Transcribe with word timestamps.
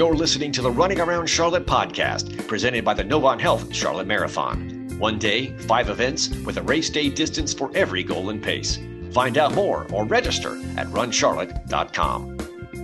You're 0.00 0.14
listening 0.14 0.50
to 0.52 0.62
the 0.62 0.70
Running 0.70 0.98
Around 0.98 1.26
Charlotte 1.26 1.66
podcast, 1.66 2.48
presented 2.48 2.86
by 2.86 2.94
the 2.94 3.04
Novant 3.04 3.38
Health 3.38 3.70
Charlotte 3.74 4.06
Marathon. 4.06 4.96
One 4.98 5.18
day, 5.18 5.54
five 5.58 5.90
events 5.90 6.30
with 6.46 6.56
a 6.56 6.62
race 6.62 6.88
day 6.88 7.10
distance 7.10 7.52
for 7.52 7.70
every 7.74 8.02
goal 8.02 8.30
and 8.30 8.42
pace. 8.42 8.78
Find 9.12 9.36
out 9.36 9.54
more 9.54 9.86
or 9.92 10.06
register 10.06 10.56
at 10.78 10.86
runcharlotte.com. 10.86 12.38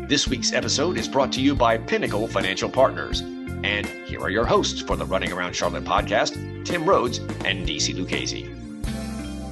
This 0.06 0.28
week's 0.28 0.52
episode 0.52 0.98
is 0.98 1.08
brought 1.08 1.32
to 1.32 1.40
you 1.40 1.54
by 1.54 1.78
Pinnacle 1.78 2.28
Financial 2.28 2.68
Partners. 2.68 3.22
And 3.64 3.86
here 3.86 4.20
are 4.20 4.28
your 4.28 4.44
hosts 4.44 4.82
for 4.82 4.96
the 4.96 5.06
Running 5.06 5.32
Around 5.32 5.56
Charlotte 5.56 5.84
podcast, 5.84 6.66
Tim 6.66 6.84
Rhodes 6.84 7.16
and 7.46 7.66
DC 7.66 7.98
Lucchese. 7.98 8.65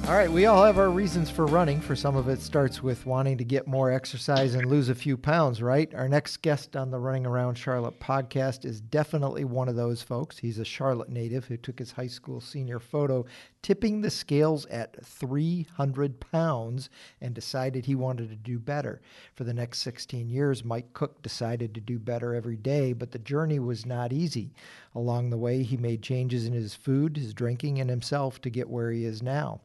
All 0.07 0.13
right, 0.13 0.31
we 0.31 0.45
all 0.45 0.63
have 0.63 0.77
our 0.77 0.91
reasons 0.91 1.31
for 1.31 1.47
running. 1.47 1.81
For 1.81 1.95
some 1.95 2.15
of 2.15 2.29
it 2.29 2.39
starts 2.39 2.83
with 2.83 3.07
wanting 3.07 3.39
to 3.39 3.43
get 3.43 3.65
more 3.65 3.91
exercise 3.91 4.53
and 4.53 4.69
lose 4.69 4.87
a 4.89 4.93
few 4.93 5.17
pounds, 5.17 5.63
right? 5.63 5.91
Our 5.95 6.07
next 6.07 6.43
guest 6.43 6.75
on 6.75 6.91
the 6.91 6.99
Running 6.99 7.25
Around 7.25 7.55
Charlotte 7.55 7.99
podcast 7.99 8.65
is 8.65 8.81
definitely 8.81 9.45
one 9.45 9.67
of 9.67 9.75
those 9.75 10.03
folks. 10.03 10.37
He's 10.37 10.59
a 10.59 10.63
Charlotte 10.63 11.09
native 11.09 11.45
who 11.45 11.57
took 11.57 11.79
his 11.79 11.93
high 11.93 12.05
school 12.05 12.39
senior 12.39 12.79
photo 12.79 13.25
tipping 13.63 14.01
the 14.01 14.11
scales 14.11 14.67
at 14.67 15.03
300 15.03 16.19
pounds 16.19 16.91
and 17.19 17.33
decided 17.33 17.87
he 17.87 17.95
wanted 17.95 18.29
to 18.29 18.35
do 18.35 18.59
better. 18.59 19.01
For 19.33 19.43
the 19.43 19.55
next 19.55 19.79
16 19.79 20.29
years, 20.29 20.63
Mike 20.63 20.93
Cook 20.93 21.23
decided 21.23 21.73
to 21.73 21.81
do 21.81 21.97
better 21.97 22.35
every 22.35 22.57
day, 22.57 22.93
but 22.93 23.09
the 23.09 23.17
journey 23.17 23.57
was 23.57 23.83
not 23.83 24.13
easy. 24.13 24.53
Along 24.95 25.29
the 25.29 25.37
way, 25.37 25.61
he 25.61 25.75
made 25.75 26.01
changes 26.01 26.45
in 26.45 26.53
his 26.53 26.73
food, 26.73 27.17
his 27.17 27.33
drinking, 27.33 27.79
and 27.79 27.89
himself 27.89 28.39
to 28.41 28.49
get 28.49 28.69
where 28.69 28.91
he 28.91 29.03
is 29.03 29.21
now. 29.21 29.59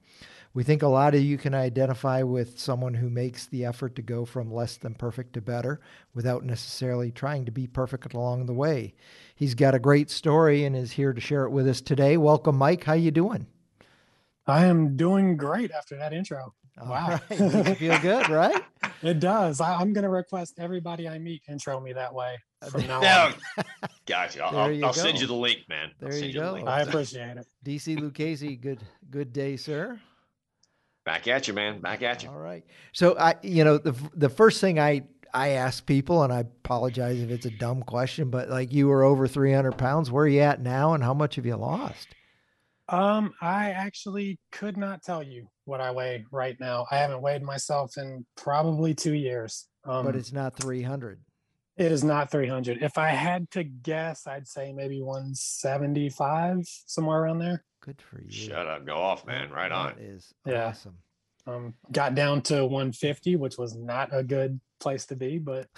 We 0.53 0.65
think 0.65 0.83
a 0.83 0.89
lot 0.89 1.15
of 1.15 1.23
you 1.23 1.39
can 1.39 1.55
identify 1.55 2.25
with 2.25 2.59
someone 2.59 2.95
who 2.95 3.09
makes 3.09 3.47
the 3.47 3.65
effort 3.65 3.95
to 3.95 4.03
go 4.03 4.25
from 4.25 4.53
less 4.53 4.77
than 4.77 4.95
perfect 4.95 5.35
to 5.35 5.41
better 5.41 5.81
without 6.13 6.45
necessarily 6.45 7.13
trying 7.13 7.45
to 7.45 7.53
be 7.53 7.69
perfect 7.69 8.13
along 8.15 8.47
the 8.47 8.53
way. 8.53 8.95
He's 9.37 9.55
got 9.55 9.77
a 9.77 9.79
great 9.79 10.11
story 10.11 10.65
and 10.65 10.75
is 10.75 10.91
here 10.91 11.13
to 11.13 11.21
share 11.21 11.45
it 11.45 11.51
with 11.51 11.69
us 11.69 11.81
today. 11.81 12.17
Welcome, 12.17 12.57
Mike. 12.59 12.83
How 12.83 12.95
you 12.95 13.13
doing? 13.13 13.47
I 14.49 14.65
am 14.65 14.97
doing 14.97 15.37
great 15.37 15.71
after 15.71 15.97
that 15.99 16.13
intro. 16.13 16.53
All 16.81 16.89
wow. 16.89 17.21
Right. 17.31 17.79
feel 17.79 18.01
good, 18.01 18.29
right? 18.29 18.61
it 19.03 19.21
does. 19.21 19.61
I, 19.61 19.81
am 19.81 19.93
going 19.93 20.03
to 20.03 20.11
request 20.11 20.59
everybody 20.59 21.09
I 21.09 21.21
meet 21.21 21.43
intro 21.49 21.79
me 21.79 21.93
that 21.93 22.13
way 22.13 22.37
from 22.69 22.87
now 22.87 23.27
on. 23.27 23.35
gotcha. 24.07 24.45
I'll, 24.45 24.57
I'll, 24.57 24.85
I'll 24.87 24.93
send 24.93 25.21
you 25.21 25.27
the 25.27 25.35
link, 25.35 25.61
man. 25.69 25.91
There 25.99 26.15
you 26.17 26.33
go. 26.33 26.57
You 26.57 26.67
I 26.67 26.81
appreciate 26.83 27.37
it. 27.37 27.47
DC 27.65 28.01
Lucchese, 28.01 28.57
good 28.57 28.81
good 29.11 29.33
day, 29.33 29.57
sir. 29.57 29.99
Back 31.05 31.27
at 31.29 31.49
you, 31.49 31.55
man. 31.55 31.81
Back 31.81 32.03
at 32.03 32.23
you. 32.23 32.29
All 32.29 32.39
right. 32.39 32.65
So 32.93 33.19
I, 33.19 33.37
you 33.43 33.65
know, 33.65 33.79
the 33.79 33.95
the 34.15 34.29
first 34.29 34.61
thing 34.61 34.79
I 34.79 35.03
I 35.33 35.51
ask 35.51 35.85
people, 35.87 36.23
and 36.23 36.33
I 36.33 36.41
apologize 36.41 37.21
if 37.21 37.31
it's 37.31 37.47
a 37.47 37.51
dumb 37.51 37.83
question, 37.83 38.31
but 38.31 38.51
like 38.51 38.73
you 38.73 38.89
were 38.89 39.05
over 39.05 39.27
300 39.27 39.79
pounds. 39.79 40.11
Where 40.11 40.25
are 40.25 40.29
you 40.29 40.41
at 40.41 40.61
now, 40.61 40.93
and 40.95 41.03
how 41.03 41.15
much 41.15 41.37
have 41.37 41.47
you 41.47 41.57
lost? 41.57 42.09
Um, 42.89 43.33
I 43.41 43.71
actually 43.71 44.39
could 44.51 44.77
not 44.77 45.03
tell 45.03 45.23
you 45.23 45.49
what 45.65 45.81
I 45.81 45.93
weigh 45.93 46.25
right 46.33 46.59
now. 46.59 46.87
I 46.91 46.97
haven't 46.99 47.23
weighed 47.23 47.43
myself 47.43 47.97
in 47.97 48.27
probably 48.37 48.95
two 48.95 49.15
years. 49.15 49.69
Um, 49.85 50.05
but 50.05 50.17
it's 50.17 50.33
not 50.33 50.57
300. 50.57 51.21
It 51.81 51.93
is 51.93 52.05
not 52.05 52.31
300. 52.31 52.83
If 52.83 52.99
I 52.99 53.09
had 53.09 53.51
to 53.53 53.65
guess, 53.65 54.27
I'd 54.27 54.47
say 54.47 54.71
maybe 54.71 55.01
175, 55.01 56.69
somewhere 56.85 57.23
around 57.23 57.39
there. 57.39 57.65
Good 57.81 58.03
for 58.03 58.21
you. 58.21 58.31
Shut 58.31 58.67
up. 58.67 58.85
Go 58.85 58.97
off, 58.97 59.27
man. 59.27 59.51
Right 59.51 59.73
on. 59.73 59.95
Is 59.99 60.31
yeah. 60.45 60.67
awesome. 60.67 60.99
Um, 61.47 61.73
got 61.91 62.15
down 62.15 62.43
to 62.43 62.67
150, 62.67 63.37
which 63.37 63.57
was 63.57 63.75
not 63.75 64.11
a 64.13 64.23
good 64.23 64.61
place 64.79 65.07
to 65.07 65.17
be, 65.17 65.39
but 65.39 65.69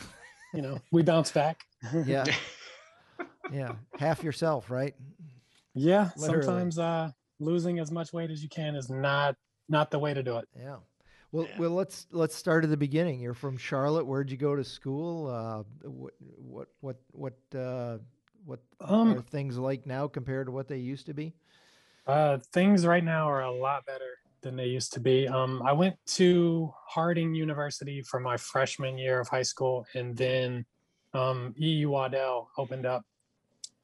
you 0.53 0.61
know, 0.61 0.81
we 0.91 1.05
bounced 1.05 1.35
back. 1.35 1.63
yeah. 2.05 2.25
Yeah. 3.53 3.73
Half 3.99 4.23
yourself, 4.23 4.71
right? 4.71 4.95
Yeah. 5.75 6.11
Literally. 6.17 6.43
Sometimes 6.45 6.79
uh 6.79 7.11
losing 7.39 7.81
as 7.81 7.91
much 7.91 8.13
weight 8.13 8.31
as 8.31 8.43
you 8.43 8.49
can 8.49 8.77
is 8.77 8.89
not 8.89 9.35
not 9.69 9.91
the 9.91 9.99
way 9.99 10.15
to 10.15 10.23
do 10.23 10.39
it. 10.39 10.49
Yeah. 10.57 10.77
Well, 11.33 11.47
yeah. 11.49 11.59
well, 11.59 11.71
let's 11.71 12.07
let's 12.11 12.37
start 12.37 12.63
at 12.63 12.71
the 12.71 12.77
beginning. 12.77 13.19
You're 13.21 13.33
from 13.33 13.57
Charlotte. 13.57 14.07
Where'd 14.07 14.31
you 14.31 14.37
go 14.37 14.55
to 14.55 14.63
school? 14.63 15.29
Uh, 15.29 15.89
what 15.89 16.13
what 16.21 16.69
what 16.81 16.97
what 17.13 17.59
uh, 17.59 17.99
what 18.45 18.61
um, 18.81 19.15
are 19.17 19.23
things 19.23 19.57
like 19.57 19.87
now 19.87 20.07
compared 20.07 20.47
to 20.47 20.53
what 20.53 20.69
they 20.69 20.77
used 20.77 21.07
to 21.07 21.15
be? 21.15 21.35
Uh, 22.07 22.39
things 22.53 22.85
right 22.87 23.05
now 23.05 23.29
are 23.29 23.43
a 23.43 23.51
lot 23.51 23.87
better 23.87 24.19
than 24.43 24.57
they 24.57 24.67
used 24.67 24.93
to 24.93 25.01
be. 25.01 25.27
Um, 25.27 25.63
I 25.65 25.73
went 25.73 25.97
to 26.07 26.73
Harding 26.87 27.35
University 27.35 28.03
for 28.03 28.21
my 28.21 28.37
freshman 28.37 28.99
year 28.99 29.21
of 29.21 29.29
high 29.29 29.43
school, 29.43 29.87
and 29.95 30.15
then 30.17 30.67
um, 31.15 31.55
E.E. 31.59 31.87
Waddell 31.87 32.51
opened 32.59 32.85
up 32.85 33.05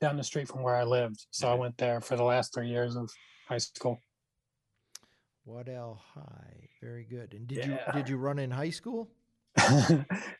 down 0.01 0.17
the 0.17 0.25
street 0.25 0.49
from 0.49 0.63
where 0.63 0.77
I 0.77 0.85
lived. 0.85 1.27
So 1.31 1.51
I 1.51 1.55
went 1.55 1.79
there 1.79 2.01
for 2.01 2.17
the 2.17 2.25
last 2.25 2.53
three 2.53 2.69
years 2.69 2.97
of 2.97 3.11
high 3.49 3.59
school. 3.59 4.03
Waddell 5.49 5.99
High, 6.15 6.69
very 6.83 7.05
good. 7.05 7.33
And 7.33 7.47
did 7.47 7.59
yeah. 7.59 7.79
you 7.87 7.93
did 7.95 8.09
you 8.09 8.19
run 8.19 8.39
in 8.39 8.51
high 8.51 8.69
school? 8.69 9.09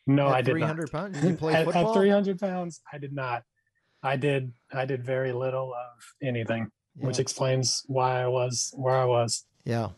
no, 0.05 0.27
at 0.27 0.35
I 0.35 0.41
did 0.41 0.51
300 0.51 0.91
pounds. 0.91 1.19
Did 1.19 1.31
you 1.31 1.35
play 1.35 1.55
at, 1.55 1.65
football? 1.65 1.89
At 1.89 1.97
300 1.97 2.39
pounds, 2.39 2.81
I 2.93 2.99
did 2.99 3.11
not. 3.11 3.43
I 4.03 4.15
did. 4.15 4.53
I 4.71 4.85
did 4.85 5.03
very 5.03 5.33
little 5.33 5.73
of 5.73 6.03
anything 6.21 6.69
yeah. 6.95 7.07
which 7.07 7.17
explains 7.17 7.83
why 7.87 8.21
I 8.21 8.27
was 8.27 8.71
where 8.75 8.95
I 8.95 9.05
was. 9.05 9.45
Yeah. 9.65 9.89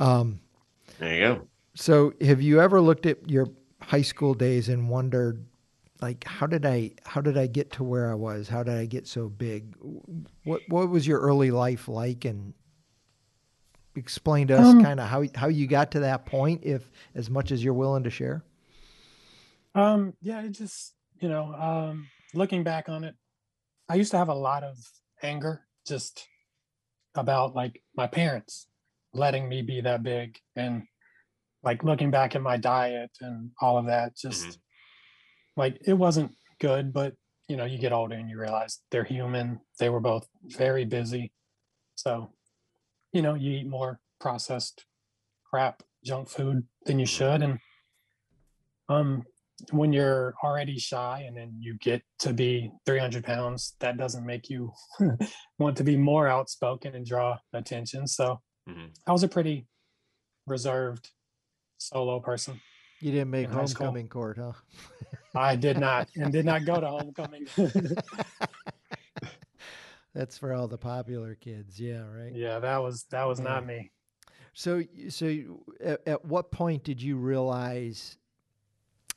Um, 0.00 0.40
there 0.98 1.14
you 1.14 1.20
go. 1.20 1.48
So, 1.76 2.12
have 2.20 2.42
you 2.42 2.60
ever 2.60 2.80
looked 2.80 3.06
at 3.06 3.30
your 3.30 3.46
high 3.80 4.02
school 4.02 4.34
days 4.34 4.68
and 4.68 4.88
wondered, 4.88 5.44
like, 6.00 6.24
how 6.24 6.48
did 6.48 6.66
I 6.66 6.90
how 7.04 7.20
did 7.20 7.38
I 7.38 7.46
get 7.46 7.70
to 7.72 7.84
where 7.84 8.10
I 8.10 8.14
was? 8.14 8.48
How 8.48 8.64
did 8.64 8.74
I 8.74 8.86
get 8.86 9.06
so 9.06 9.28
big? 9.28 9.76
What 10.42 10.62
what 10.68 10.88
was 10.88 11.06
your 11.06 11.20
early 11.20 11.52
life 11.52 11.86
like? 11.86 12.24
And 12.24 12.52
explain 13.96 14.48
to 14.48 14.58
us 14.58 14.66
um, 14.66 14.82
kind 14.82 15.00
of 15.00 15.08
how 15.08 15.24
how 15.34 15.48
you 15.48 15.66
got 15.66 15.90
to 15.92 16.00
that 16.00 16.26
point, 16.26 16.62
if 16.64 16.90
as 17.14 17.30
much 17.30 17.52
as 17.52 17.62
you're 17.62 17.74
willing 17.74 18.04
to 18.04 18.10
share. 18.10 18.44
Um. 19.74 20.14
Yeah. 20.20 20.42
It 20.42 20.50
just 20.50 20.94
you 21.20 21.28
know, 21.28 21.54
um, 21.54 22.08
looking 22.34 22.64
back 22.64 22.88
on 22.88 23.04
it, 23.04 23.14
I 23.88 23.94
used 23.94 24.10
to 24.10 24.18
have 24.18 24.28
a 24.28 24.34
lot 24.34 24.62
of 24.62 24.76
anger 25.22 25.62
just 25.86 26.26
about 27.14 27.54
like 27.54 27.80
my 27.96 28.06
parents 28.06 28.66
letting 29.12 29.48
me 29.48 29.62
be 29.62 29.80
that 29.80 30.02
big 30.02 30.36
and 30.56 30.82
like 31.62 31.84
looking 31.84 32.10
back 32.10 32.34
at 32.34 32.42
my 32.42 32.56
diet 32.56 33.10
and 33.20 33.50
all 33.60 33.78
of 33.78 33.86
that 33.86 34.16
just 34.16 34.46
mm-hmm. 34.46 35.60
like 35.60 35.78
it 35.86 35.94
wasn't 35.94 36.32
good 36.60 36.92
but 36.92 37.14
you 37.48 37.56
know 37.56 37.64
you 37.64 37.78
get 37.78 37.92
older 37.92 38.16
and 38.16 38.28
you 38.28 38.38
realize 38.38 38.80
they're 38.90 39.04
human 39.04 39.60
they 39.78 39.88
were 39.88 40.00
both 40.00 40.26
very 40.44 40.84
busy 40.84 41.32
so 41.94 42.30
you 43.14 43.22
know 43.22 43.34
you 43.34 43.52
eat 43.52 43.66
more 43.66 43.98
processed 44.20 44.84
crap 45.48 45.82
junk 46.04 46.28
food 46.28 46.64
than 46.84 46.98
you 46.98 47.06
should 47.06 47.42
and 47.42 47.58
um 48.90 49.24
when 49.70 49.92
you're 49.92 50.34
already 50.42 50.78
shy 50.78 51.24
and 51.26 51.36
then 51.36 51.54
you 51.58 51.76
get 51.78 52.02
to 52.18 52.32
be 52.32 52.70
300 52.86 53.24
pounds, 53.24 53.74
that 53.80 53.96
doesn't 53.96 54.26
make 54.26 54.50
you 54.50 54.72
want 55.58 55.76
to 55.76 55.84
be 55.84 55.96
more 55.96 56.28
outspoken 56.28 56.94
and 56.94 57.06
draw 57.06 57.38
attention. 57.52 58.06
So 58.06 58.40
mm-hmm. 58.68 58.86
I 59.06 59.12
was 59.12 59.22
a 59.22 59.28
pretty 59.28 59.66
reserved 60.46 61.10
solo 61.78 62.20
person. 62.20 62.60
You 63.00 63.12
didn't 63.12 63.30
make 63.30 63.50
homecoming 63.50 64.08
court, 64.08 64.38
huh? 64.38 64.52
I 65.34 65.56
did 65.56 65.78
not, 65.78 66.08
and 66.16 66.32
did 66.32 66.44
not 66.44 66.64
go 66.64 66.80
to 66.80 66.86
homecoming. 66.88 67.46
That's 70.14 70.38
for 70.38 70.52
all 70.52 70.68
the 70.68 70.78
popular 70.78 71.34
kids, 71.34 71.80
yeah, 71.80 72.02
right? 72.06 72.32
Yeah, 72.32 72.60
that 72.60 72.82
was 72.82 73.04
that 73.10 73.24
was 73.24 73.40
yeah. 73.40 73.44
not 73.44 73.66
me. 73.66 73.90
So, 74.52 74.84
so 75.08 75.26
at, 75.82 76.00
at 76.06 76.24
what 76.24 76.52
point 76.52 76.84
did 76.84 77.02
you 77.02 77.16
realize 77.16 78.16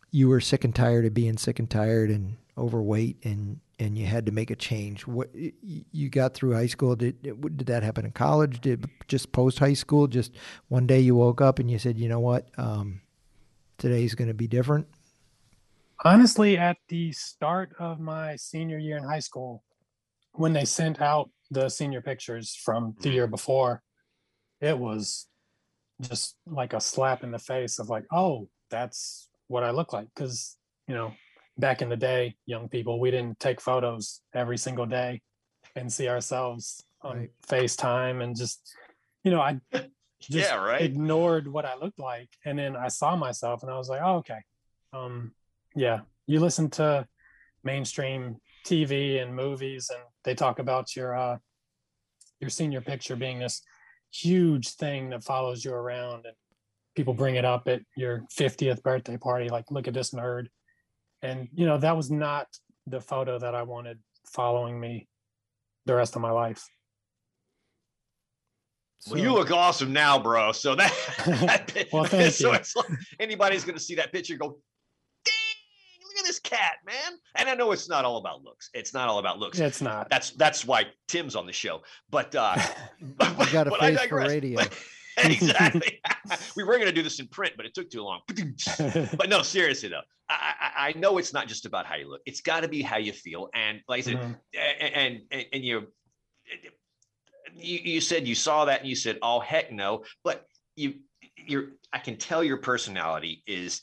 you 0.09 0.29
were 0.29 0.41
sick 0.41 0.63
and 0.63 0.73
tired 0.73 1.05
of 1.05 1.13
being 1.13 1.37
sick 1.37 1.59
and 1.59 1.69
tired 1.69 2.09
and 2.09 2.37
overweight 2.57 3.17
and 3.23 3.59
and 3.77 3.95
you 3.95 4.07
had 4.07 4.25
to 4.25 4.31
make 4.31 4.49
a 4.49 4.55
change? 4.55 5.05
What 5.05 5.29
you 5.61 6.09
got 6.09 6.33
through 6.33 6.53
high 6.53 6.65
school. 6.65 6.95
Did 6.95 7.21
did 7.21 7.67
that 7.67 7.83
happen 7.83 8.05
in 8.05 8.11
college? 8.11 8.59
Did 8.61 8.89
just 9.07 9.31
post 9.31 9.59
high 9.59 9.73
school? 9.73 10.07
Just 10.07 10.31
one 10.69 10.87
day 10.87 10.99
you 10.99 11.13
woke 11.13 11.41
up 11.41 11.59
and 11.59 11.69
you 11.69 11.77
said 11.77 11.99
you 11.99 12.09
know 12.09 12.19
what? 12.19 12.49
Um, 12.57 13.01
today's 13.77 14.15
going 14.15 14.29
to 14.29 14.33
be 14.33 14.47
different? 14.47 14.87
Honestly 16.03 16.57
at 16.57 16.77
the 16.87 17.11
start 17.11 17.73
of 17.77 17.99
my 17.99 18.35
senior 18.35 18.79
year 18.79 18.97
in 18.97 19.03
high 19.03 19.19
school 19.19 19.63
when 20.37 20.53
they 20.53 20.65
sent 20.65 21.01
out 21.01 21.29
the 21.51 21.69
senior 21.69 22.01
pictures 22.01 22.55
from 22.63 22.95
the 23.01 23.09
year 23.09 23.27
before 23.27 23.81
it 24.59 24.77
was 24.77 25.27
just 26.01 26.35
like 26.45 26.73
a 26.73 26.81
slap 26.81 27.23
in 27.23 27.31
the 27.31 27.39
face 27.39 27.79
of 27.79 27.89
like 27.89 28.05
oh 28.11 28.47
that's 28.69 29.29
what 29.47 29.63
I 29.63 29.71
look 29.71 29.93
like 29.93 30.07
because 30.13 30.57
you 30.87 30.95
know 30.95 31.13
back 31.57 31.81
in 31.81 31.89
the 31.89 31.97
day, 31.97 32.35
young 32.45 32.69
people, 32.69 32.99
we 32.99 33.11
didn't 33.11 33.39
take 33.39 33.59
photos 33.59 34.21
every 34.33 34.57
single 34.57 34.85
day 34.85 35.21
and 35.75 35.91
see 35.91 36.07
ourselves 36.07 36.83
on 37.01 37.17
right. 37.19 37.29
FaceTime 37.47 38.23
and 38.23 38.35
just 38.35 38.75
you 39.23 39.31
know 39.31 39.41
I 39.41 39.59
just 39.71 40.49
yeah, 40.49 40.55
right. 40.55 40.81
ignored 40.81 41.47
what 41.47 41.65
I 41.65 41.75
looked 41.75 41.99
like 41.99 42.29
and 42.45 42.57
then 42.57 42.75
I 42.75 42.87
saw 42.87 43.15
myself 43.15 43.63
and 43.63 43.71
I 43.71 43.77
was 43.77 43.89
like, 43.89 44.01
oh, 44.03 44.17
okay, 44.17 44.39
um, 44.93 45.31
yeah. 45.75 46.01
You 46.25 46.39
listen 46.39 46.69
to 46.71 47.07
mainstream 47.63 48.37
TV 48.65 49.21
and 49.21 49.33
movies, 49.33 49.89
and 49.93 50.03
they 50.27 50.35
talk 50.35 50.59
about 50.59 50.93
your 50.93 51.17
uh, 51.17 51.37
your 52.41 52.49
senior 52.49 52.81
picture 52.81 53.15
being 53.15 53.39
this 53.39 53.61
huge 54.13 54.73
thing 54.73 55.09
that 55.09 55.23
follows 55.23 55.63
you 55.63 55.73
around, 55.73 56.25
and 56.25 56.35
people 56.97 57.13
bring 57.13 57.35
it 57.35 57.45
up 57.45 57.69
at 57.69 57.81
your 57.95 58.23
50th 58.37 58.83
birthday 58.83 59.15
party, 59.15 59.47
like, 59.47 59.71
look 59.71 59.87
at 59.87 59.93
this 59.93 60.11
nerd, 60.11 60.47
and 61.21 61.47
you 61.53 61.65
know 61.65 61.77
that 61.77 61.95
was 61.95 62.11
not 62.11 62.45
the 62.85 62.99
photo 62.99 63.39
that 63.39 63.55
I 63.55 63.63
wanted 63.63 63.99
following 64.25 64.77
me 64.77 65.07
the 65.85 65.95
rest 65.95 66.17
of 66.17 66.21
my 66.21 66.31
life. 66.31 66.61
So, 68.99 69.13
well, 69.13 69.23
you 69.23 69.33
look 69.33 69.51
awesome 69.51 69.93
now, 69.93 70.19
bro. 70.19 70.51
So 70.51 70.75
that, 70.75 70.93
that 71.25 71.87
well, 71.93 72.03
thank 72.03 72.33
so 72.33 72.51
you. 72.51 72.59
Like 72.75 72.87
anybody's 73.21 73.63
going 73.63 73.77
to 73.77 73.83
see 73.83 73.95
that 73.95 74.11
picture 74.11 74.35
go, 74.35 74.47
look 74.47 74.57
at 74.57 74.57
this 74.57 74.76
cat, 76.47 76.77
man. 76.85 77.19
And 77.35 77.49
I 77.49 77.55
know 77.55 77.71
it's 77.71 77.89
not 77.89 78.05
all 78.05 78.17
about 78.17 78.43
looks. 78.43 78.69
It's 78.73 78.93
not 78.93 79.09
all 79.09 79.19
about 79.19 79.39
looks. 79.39 79.59
It's 79.59 79.81
not. 79.81 80.09
That's 80.09 80.31
that's 80.31 80.65
why 80.65 80.85
Tim's 81.07 81.35
on 81.35 81.45
the 81.45 81.53
show. 81.53 81.81
But 82.09 82.35
uh 82.35 82.55
we 83.01 83.45
got 83.51 83.67
a 83.67 83.71
face 83.71 84.01
for 84.05 84.17
radio. 84.17 84.61
exactly. 85.17 85.99
we 86.55 86.63
were 86.63 86.73
going 86.73 86.85
to 86.85 86.91
do 86.91 87.01
this 87.01 87.19
in 87.19 87.27
print, 87.27 87.53
but 87.57 87.65
it 87.65 87.73
took 87.73 87.89
too 87.89 88.03
long. 88.03 88.21
but 89.17 89.29
no, 89.29 89.41
seriously 89.41 89.89
though, 89.89 90.01
I, 90.29 90.53
I, 90.59 90.87
I, 90.89 90.93
know 90.93 91.17
it's 91.17 91.33
not 91.33 91.47
just 91.47 91.65
about 91.65 91.87
how 91.87 91.95
you 91.95 92.07
look. 92.07 92.21
It's 92.27 92.41
got 92.41 92.61
to 92.61 92.67
be 92.67 92.83
how 92.83 92.97
you 92.97 93.13
feel. 93.13 93.49
And 93.55 93.81
like 93.87 93.99
I 93.99 94.01
said, 94.01 94.17
mm-hmm. 94.17 94.93
and, 94.95 95.21
and 95.31 95.45
and 95.53 95.63
you, 95.63 95.87
you 97.55 97.79
you 97.83 98.01
said 98.01 98.27
you 98.27 98.35
saw 98.35 98.65
that 98.65 98.81
and 98.81 98.89
you 98.89 98.95
said, 98.95 99.17
"Oh 99.23 99.39
heck 99.39 99.71
no!" 99.71 100.03
But 100.23 100.45
you 100.75 100.95
you're 101.35 101.69
I 101.91 101.99
can 101.99 102.17
tell 102.17 102.43
your 102.43 102.57
personality 102.57 103.43
is 103.47 103.81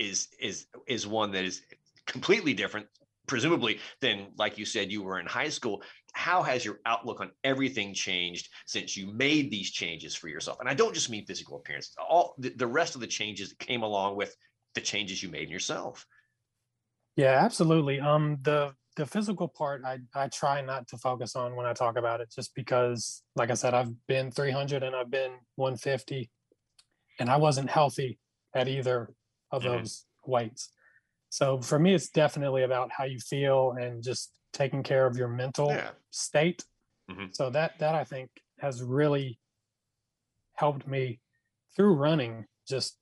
is 0.00 0.28
is 0.40 0.66
is 0.88 1.06
one 1.06 1.30
that 1.32 1.44
is 1.44 1.62
completely 2.06 2.54
different 2.54 2.86
presumably 3.28 3.78
than 4.00 4.26
like 4.36 4.58
you 4.58 4.64
said 4.64 4.90
you 4.90 5.02
were 5.02 5.20
in 5.20 5.26
high 5.26 5.48
school. 5.48 5.82
How 6.14 6.42
has 6.42 6.64
your 6.64 6.80
outlook 6.86 7.20
on 7.20 7.30
everything 7.44 7.94
changed 7.94 8.48
since 8.66 8.96
you 8.96 9.06
made 9.12 9.52
these 9.52 9.70
changes 9.70 10.16
for 10.16 10.26
yourself? 10.28 10.58
And 10.58 10.68
i 10.68 10.74
don't 10.74 10.94
just 10.94 11.10
mean 11.10 11.24
physical 11.26 11.56
appearance. 11.58 11.94
All 12.08 12.34
the, 12.38 12.48
the 12.48 12.66
rest 12.66 12.96
of 12.96 13.00
the 13.00 13.06
changes 13.06 13.50
that 13.50 13.58
came 13.58 13.82
along 13.82 14.16
with 14.16 14.34
the 14.74 14.80
changes 14.80 15.22
you 15.22 15.28
made 15.28 15.44
in 15.44 15.50
yourself. 15.50 16.04
Yeah 17.14 17.44
absolutely. 17.44 18.00
Um 18.00 18.38
the 18.42 18.72
the 18.96 19.06
physical 19.06 19.46
part 19.46 19.82
i 19.84 19.98
i 20.14 20.26
try 20.28 20.60
not 20.60 20.88
to 20.88 20.98
focus 20.98 21.36
on 21.36 21.54
when 21.54 21.64
i 21.64 21.72
talk 21.72 21.96
about 21.96 22.20
it 22.20 22.28
just 22.34 22.52
because 22.56 23.22
like 23.36 23.48
i 23.48 23.54
said 23.54 23.72
i've 23.72 23.92
been 24.08 24.32
300 24.32 24.82
and 24.82 24.96
i've 24.96 25.12
been 25.12 25.30
150 25.54 26.28
and 27.20 27.30
i 27.30 27.36
wasn't 27.36 27.70
healthy 27.70 28.18
at 28.52 28.66
either 28.66 29.08
of 29.50 29.62
mm-hmm. 29.62 29.78
those 29.78 30.04
weights. 30.26 30.70
So 31.28 31.60
for 31.60 31.78
me, 31.78 31.94
it's 31.94 32.10
definitely 32.10 32.64
about 32.64 32.90
how 32.90 33.04
you 33.04 33.18
feel 33.18 33.76
and 33.80 34.02
just 34.02 34.32
taking 34.52 34.82
care 34.82 35.06
of 35.06 35.16
your 35.16 35.28
mental 35.28 35.68
yeah. 35.68 35.90
state. 36.10 36.64
Mm-hmm. 37.10 37.26
So 37.32 37.50
that 37.50 37.78
that 37.78 37.94
I 37.94 38.04
think 38.04 38.30
has 38.58 38.82
really 38.82 39.38
helped 40.54 40.86
me 40.86 41.20
through 41.76 41.94
running 41.94 42.46
just 42.68 42.96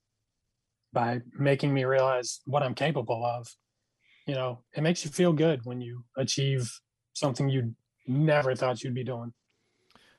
by 0.92 1.20
making 1.38 1.72
me 1.74 1.84
realize 1.84 2.40
what 2.44 2.62
I'm 2.62 2.74
capable 2.74 3.24
of. 3.24 3.48
You 4.26 4.34
know, 4.34 4.62
it 4.74 4.82
makes 4.82 5.04
you 5.04 5.10
feel 5.10 5.32
good 5.32 5.60
when 5.64 5.80
you 5.80 6.04
achieve 6.16 6.70
something 7.14 7.48
you 7.48 7.74
never 8.06 8.54
thought 8.54 8.82
you'd 8.82 8.94
be 8.94 9.04
doing. 9.04 9.32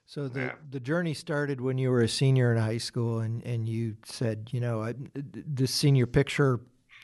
So 0.10 0.28
the 0.28 0.40
yeah. 0.40 0.52
the 0.68 0.80
journey 0.80 1.14
started 1.14 1.62
when 1.62 1.78
you 1.78 1.92
were 1.92 2.02
a 2.02 2.08
senior 2.08 2.52
in 2.52 2.58
high 2.58 2.80
school, 2.80 3.20
and 3.20 3.44
and 3.44 3.70
you 3.70 3.96
said, 4.06 4.50
you 4.52 4.60
know, 4.60 4.82
I, 4.82 4.96
the 5.14 5.68
senior 5.68 6.08
picture 6.08 6.62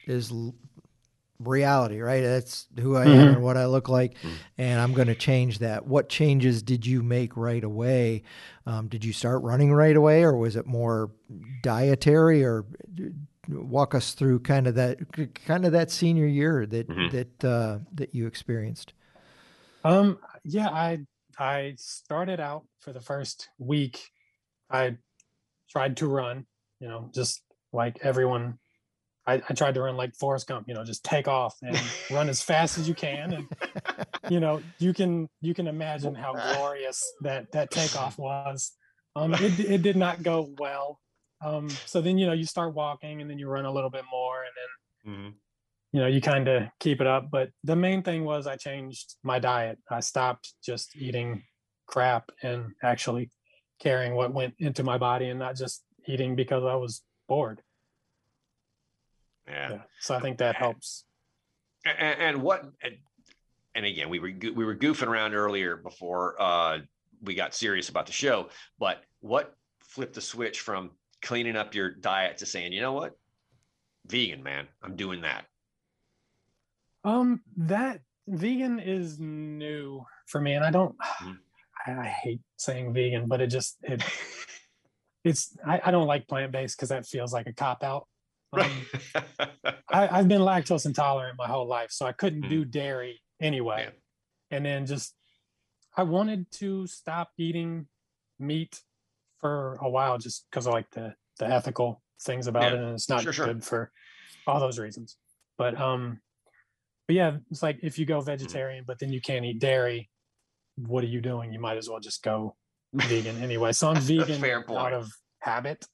is 0.07 0.33
reality, 1.39 1.99
right? 1.99 2.23
That's 2.23 2.67
who 2.79 2.97
I 2.97 3.05
mm-hmm. 3.05 3.19
am 3.19 3.27
and 3.35 3.43
what 3.43 3.57
I 3.57 3.67
look 3.67 3.89
like, 3.89 4.15
mm-hmm. 4.15 4.33
and 4.57 4.79
I'm 4.79 4.93
going 4.93 5.07
to 5.07 5.13
change 5.13 5.59
that. 5.59 5.85
What 5.85 6.09
changes 6.09 6.63
did 6.63 6.83
you 6.83 7.03
make 7.03 7.37
right 7.37 7.63
away? 7.63 8.23
Um, 8.65 8.87
did 8.87 9.05
you 9.05 9.13
start 9.13 9.43
running 9.43 9.71
right 9.71 9.95
away, 9.95 10.23
or 10.23 10.35
was 10.35 10.55
it 10.55 10.65
more 10.65 11.11
dietary? 11.61 12.43
Or 12.43 12.65
walk 13.47 13.93
us 13.93 14.13
through 14.13 14.39
kind 14.39 14.65
of 14.65 14.73
that 14.73 14.97
kind 15.45 15.63
of 15.63 15.73
that 15.73 15.91
senior 15.91 16.25
year 16.25 16.65
that 16.65 16.87
mm-hmm. 16.87 17.15
that 17.15 17.45
uh, 17.45 17.77
that 17.93 18.15
you 18.15 18.25
experienced. 18.25 18.93
Um. 19.83 20.17
Yeah. 20.43 20.69
I 20.69 21.05
I 21.37 21.75
started 21.77 22.39
out 22.39 22.65
for 22.79 22.93
the 22.93 23.01
first 23.01 23.49
week. 23.57 24.09
I 24.69 24.97
tried 25.69 25.97
to 25.97 26.07
run, 26.07 26.45
you 26.79 26.87
know, 26.87 27.09
just 27.13 27.41
like 27.73 27.99
everyone. 28.01 28.59
I, 29.27 29.41
I 29.49 29.53
tried 29.53 29.73
to 29.73 29.81
run 29.81 29.97
like 29.97 30.15
Forrest 30.15 30.47
Gump, 30.47 30.67
you 30.67 30.75
know, 30.75 30.83
just 30.83 31.03
take 31.03 31.27
off 31.27 31.55
and 31.61 31.79
run 32.11 32.29
as 32.29 32.41
fast 32.41 32.77
as 32.77 32.87
you 32.87 32.93
can, 32.93 33.33
and 33.33 33.47
you 34.29 34.39
know, 34.39 34.61
you 34.77 34.93
can 34.93 35.27
you 35.41 35.53
can 35.53 35.67
imagine 35.67 36.13
how 36.13 36.33
glorious 36.33 37.03
that 37.21 37.51
that 37.51 37.71
takeoff 37.71 38.17
was. 38.19 38.71
Um, 39.15 39.33
it 39.33 39.59
it 39.59 39.81
did 39.81 39.95
not 39.95 40.23
go 40.23 40.53
well. 40.59 40.99
Um, 41.43 41.69
so 41.69 42.01
then 42.01 42.17
you 42.17 42.27
know 42.27 42.33
you 42.33 42.45
start 42.45 42.75
walking, 42.75 43.21
and 43.21 43.29
then 43.29 43.39
you 43.39 43.47
run 43.47 43.65
a 43.65 43.71
little 43.71 43.89
bit 43.89 44.03
more, 44.11 44.43
and 44.43 45.13
then 45.13 45.13
mm-hmm 45.13 45.29
you 45.95 46.01
know 46.01 46.07
you 46.07 46.19
kind 46.19 46.49
of 46.49 46.63
keep 46.81 46.99
it 46.99 47.07
up 47.07 47.31
but 47.31 47.49
the 47.63 47.75
main 47.75 48.03
thing 48.03 48.25
was 48.25 48.47
i 48.47 48.57
changed 48.57 49.15
my 49.23 49.39
diet. 49.39 49.77
I 49.89 50.01
stopped 50.01 50.53
just 50.61 50.93
eating 50.97 51.41
crap 51.87 52.31
and 52.43 52.73
actually 52.83 53.29
caring 53.79 54.13
what 54.13 54.33
went 54.33 54.55
into 54.59 54.83
my 54.83 54.97
body 54.97 55.29
and 55.29 55.39
not 55.39 55.55
just 55.55 55.85
eating 56.05 56.35
because 56.35 56.65
i 56.65 56.75
was 56.75 57.01
bored. 57.29 57.61
Yeah, 59.47 59.69
yeah. 59.69 59.81
so 60.01 60.15
i 60.15 60.19
think 60.19 60.39
that 60.39 60.57
helps. 60.57 61.05
And, 61.85 62.19
and 62.19 62.41
what 62.41 62.65
and 63.73 63.85
again 63.85 64.09
we 64.09 64.19
were 64.19 64.33
we 64.53 64.65
were 64.65 64.75
goofing 64.75 65.07
around 65.07 65.33
earlier 65.33 65.77
before 65.77 66.35
uh 66.41 66.79
we 67.21 67.35
got 67.35 67.55
serious 67.55 67.87
about 67.87 68.05
the 68.05 68.11
show 68.11 68.49
but 68.79 69.01
what 69.21 69.55
flipped 69.79 70.15
the 70.15 70.21
switch 70.21 70.59
from 70.59 70.91
cleaning 71.21 71.55
up 71.55 71.73
your 71.73 71.89
diet 71.89 72.39
to 72.39 72.45
saying 72.45 72.73
you 72.73 72.81
know 72.81 72.91
what? 72.91 73.13
Vegan 74.07 74.43
man. 74.43 74.67
I'm 74.83 74.97
doing 74.97 75.21
that 75.21 75.45
um, 77.05 77.41
that 77.57 78.01
vegan 78.27 78.79
is 78.79 79.19
new 79.19 80.03
for 80.25 80.41
me, 80.41 80.53
and 80.53 80.65
I 80.65 80.71
don't. 80.71 80.97
Mm-hmm. 80.97 81.31
I, 81.87 81.91
I 82.01 82.05
hate 82.07 82.41
saying 82.57 82.93
vegan, 82.93 83.27
but 83.27 83.41
it 83.41 83.47
just 83.47 83.77
it. 83.83 84.03
it's 85.23 85.55
I, 85.65 85.81
I 85.85 85.91
don't 85.91 86.07
like 86.07 86.27
plant 86.27 86.51
based 86.51 86.77
because 86.77 86.89
that 86.89 87.05
feels 87.05 87.31
like 87.31 87.47
a 87.47 87.53
cop 87.53 87.83
out. 87.83 88.07
Um, 88.53 88.71
I, 89.89 90.07
have 90.07 90.27
been 90.27 90.41
lactose 90.41 90.85
intolerant 90.85 91.37
my 91.37 91.47
whole 91.47 91.67
life, 91.67 91.91
so 91.91 92.05
I 92.05 92.11
couldn't 92.11 92.43
mm. 92.43 92.49
do 92.49 92.65
dairy 92.65 93.21
anyway. 93.39 93.85
Yeah. 93.85 94.57
And 94.57 94.65
then 94.65 94.85
just 94.85 95.13
I 95.95 96.03
wanted 96.03 96.49
to 96.53 96.87
stop 96.87 97.29
eating 97.37 97.87
meat 98.39 98.81
for 99.39 99.77
a 99.81 99.89
while 99.89 100.17
just 100.17 100.47
because 100.49 100.65
of 100.67 100.73
like 100.73 100.89
the 100.91 101.13
the 101.39 101.45
ethical 101.45 102.01
things 102.21 102.47
about 102.47 102.63
yeah. 102.63 102.69
it, 102.69 102.73
and 102.75 102.93
it's 102.93 103.09
not 103.09 103.21
sure, 103.21 103.33
good 103.33 103.63
sure. 103.63 103.63
for 103.63 103.91
all 104.47 104.59
those 104.59 104.79
reasons. 104.79 105.17
But 105.57 105.79
um, 105.79 106.19
but 107.07 107.15
yeah, 107.15 107.37
it's 107.51 107.63
like 107.63 107.79
if 107.83 107.99
you 107.99 108.05
go 108.05 108.17
mm-hmm. 108.17 108.25
vegetarian, 108.25 108.83
but 108.87 108.99
then 108.99 109.11
you 109.11 109.21
can't 109.21 109.45
eat 109.45 109.59
dairy, 109.59 110.09
what 110.75 111.03
are 111.03 111.07
you 111.07 111.21
doing? 111.21 111.53
You 111.53 111.59
might 111.59 111.77
as 111.77 111.89
well 111.89 111.99
just 111.99 112.23
go 112.23 112.55
vegan 112.93 113.41
anyway. 113.41 113.71
So 113.71 113.89
I'm 113.89 114.01
vegan 114.01 114.43
out 114.43 114.93
of 114.93 115.09
habit. 115.39 115.85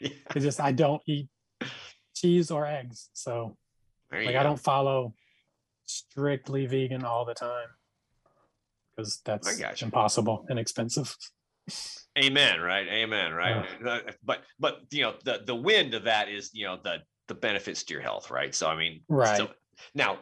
Yeah. 0.00 0.10
It's 0.34 0.44
just 0.44 0.60
I 0.60 0.72
don't 0.72 1.02
eat 1.06 1.28
cheese 2.14 2.50
or 2.50 2.66
eggs. 2.66 3.10
So 3.12 3.56
like 4.12 4.32
go. 4.32 4.38
I 4.38 4.42
don't 4.42 4.60
follow 4.60 5.14
strictly 5.86 6.66
vegan 6.66 7.04
all 7.04 7.24
the 7.24 7.34
time 7.34 7.68
because 8.96 9.20
that's 9.24 9.82
impossible 9.82 10.46
and 10.48 10.58
expensive. 10.58 11.14
Amen. 12.18 12.60
Right. 12.60 12.86
Amen. 12.88 13.32
Right. 13.32 13.66
Uh, 13.84 14.00
but 14.24 14.42
but 14.58 14.80
you 14.90 15.02
know 15.02 15.14
the 15.24 15.42
the 15.44 15.54
wind 15.54 15.94
of 15.94 16.04
that 16.04 16.28
is 16.28 16.50
you 16.52 16.66
know 16.66 16.78
the 16.82 16.98
the 17.28 17.34
benefits 17.34 17.84
to 17.84 17.94
your 17.94 18.02
health. 18.02 18.30
Right. 18.30 18.54
So 18.54 18.68
I 18.68 18.76
mean, 18.76 19.02
right. 19.08 19.36
So, 19.36 19.50
now 19.94 20.18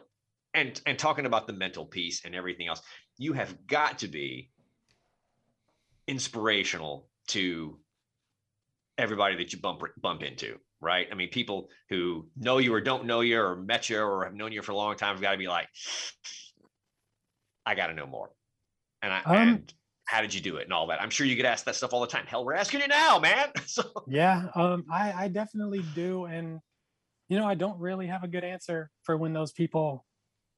and 0.55 0.81
and 0.85 0.97
talking 0.97 1.25
about 1.25 1.47
the 1.47 1.53
mental 1.53 1.85
piece 1.85 2.25
and 2.25 2.33
everything 2.33 2.67
else 2.67 2.81
you 3.17 3.33
have 3.33 3.67
got 3.67 3.99
to 3.99 4.07
be 4.07 4.49
inspirational 6.07 7.07
to 7.27 7.77
everybody 8.97 9.35
that 9.35 9.53
you 9.53 9.59
bump 9.59 9.81
bump 10.01 10.23
into 10.23 10.57
right? 10.81 11.07
I 11.11 11.15
mean 11.15 11.29
people 11.29 11.69
who 11.89 12.27
know 12.37 12.59
you 12.59 12.73
or 12.73 12.81
don't 12.81 13.05
know 13.05 13.21
you 13.21 13.41
or 13.41 13.55
met 13.55 13.89
you 13.89 13.99
or 13.99 14.25
have 14.25 14.35
known 14.35 14.51
you 14.51 14.61
for 14.61 14.71
a 14.71 14.75
long 14.75 14.95
time 14.95 15.15
have 15.15 15.21
got 15.21 15.31
to 15.31 15.37
be 15.37 15.47
like 15.47 15.67
i 17.65 17.75
got 17.75 17.87
to 17.87 17.93
know 17.93 18.05
more. 18.05 18.29
And 19.01 19.11
i 19.11 19.21
um, 19.23 19.35
and 19.35 19.73
how 20.05 20.21
did 20.21 20.33
you 20.35 20.41
do 20.41 20.57
it 20.57 20.65
and 20.65 20.73
all 20.73 20.87
that? 20.87 21.01
I'm 21.01 21.09
sure 21.09 21.25
you 21.25 21.35
get 21.35 21.45
asked 21.45 21.65
that 21.65 21.75
stuff 21.75 21.91
all 21.91 22.01
the 22.01 22.07
time. 22.07 22.27
Hell 22.27 22.45
we're 22.45 22.53
asking 22.53 22.81
you 22.81 22.87
now 22.87 23.19
man. 23.19 23.49
So 23.65 23.83
yeah 24.07 24.47
um 24.55 24.85
i 24.91 25.13
i 25.13 25.27
definitely 25.27 25.83
do. 25.95 26.25
And 26.25 26.59
you 27.29 27.39
know 27.39 27.47
i 27.47 27.55
don't 27.55 27.79
really 27.79 28.07
have 28.07 28.23
a 28.23 28.27
good 28.27 28.43
answer 28.43 28.91
for 29.03 29.17
when 29.17 29.33
those 29.33 29.51
people 29.51 30.05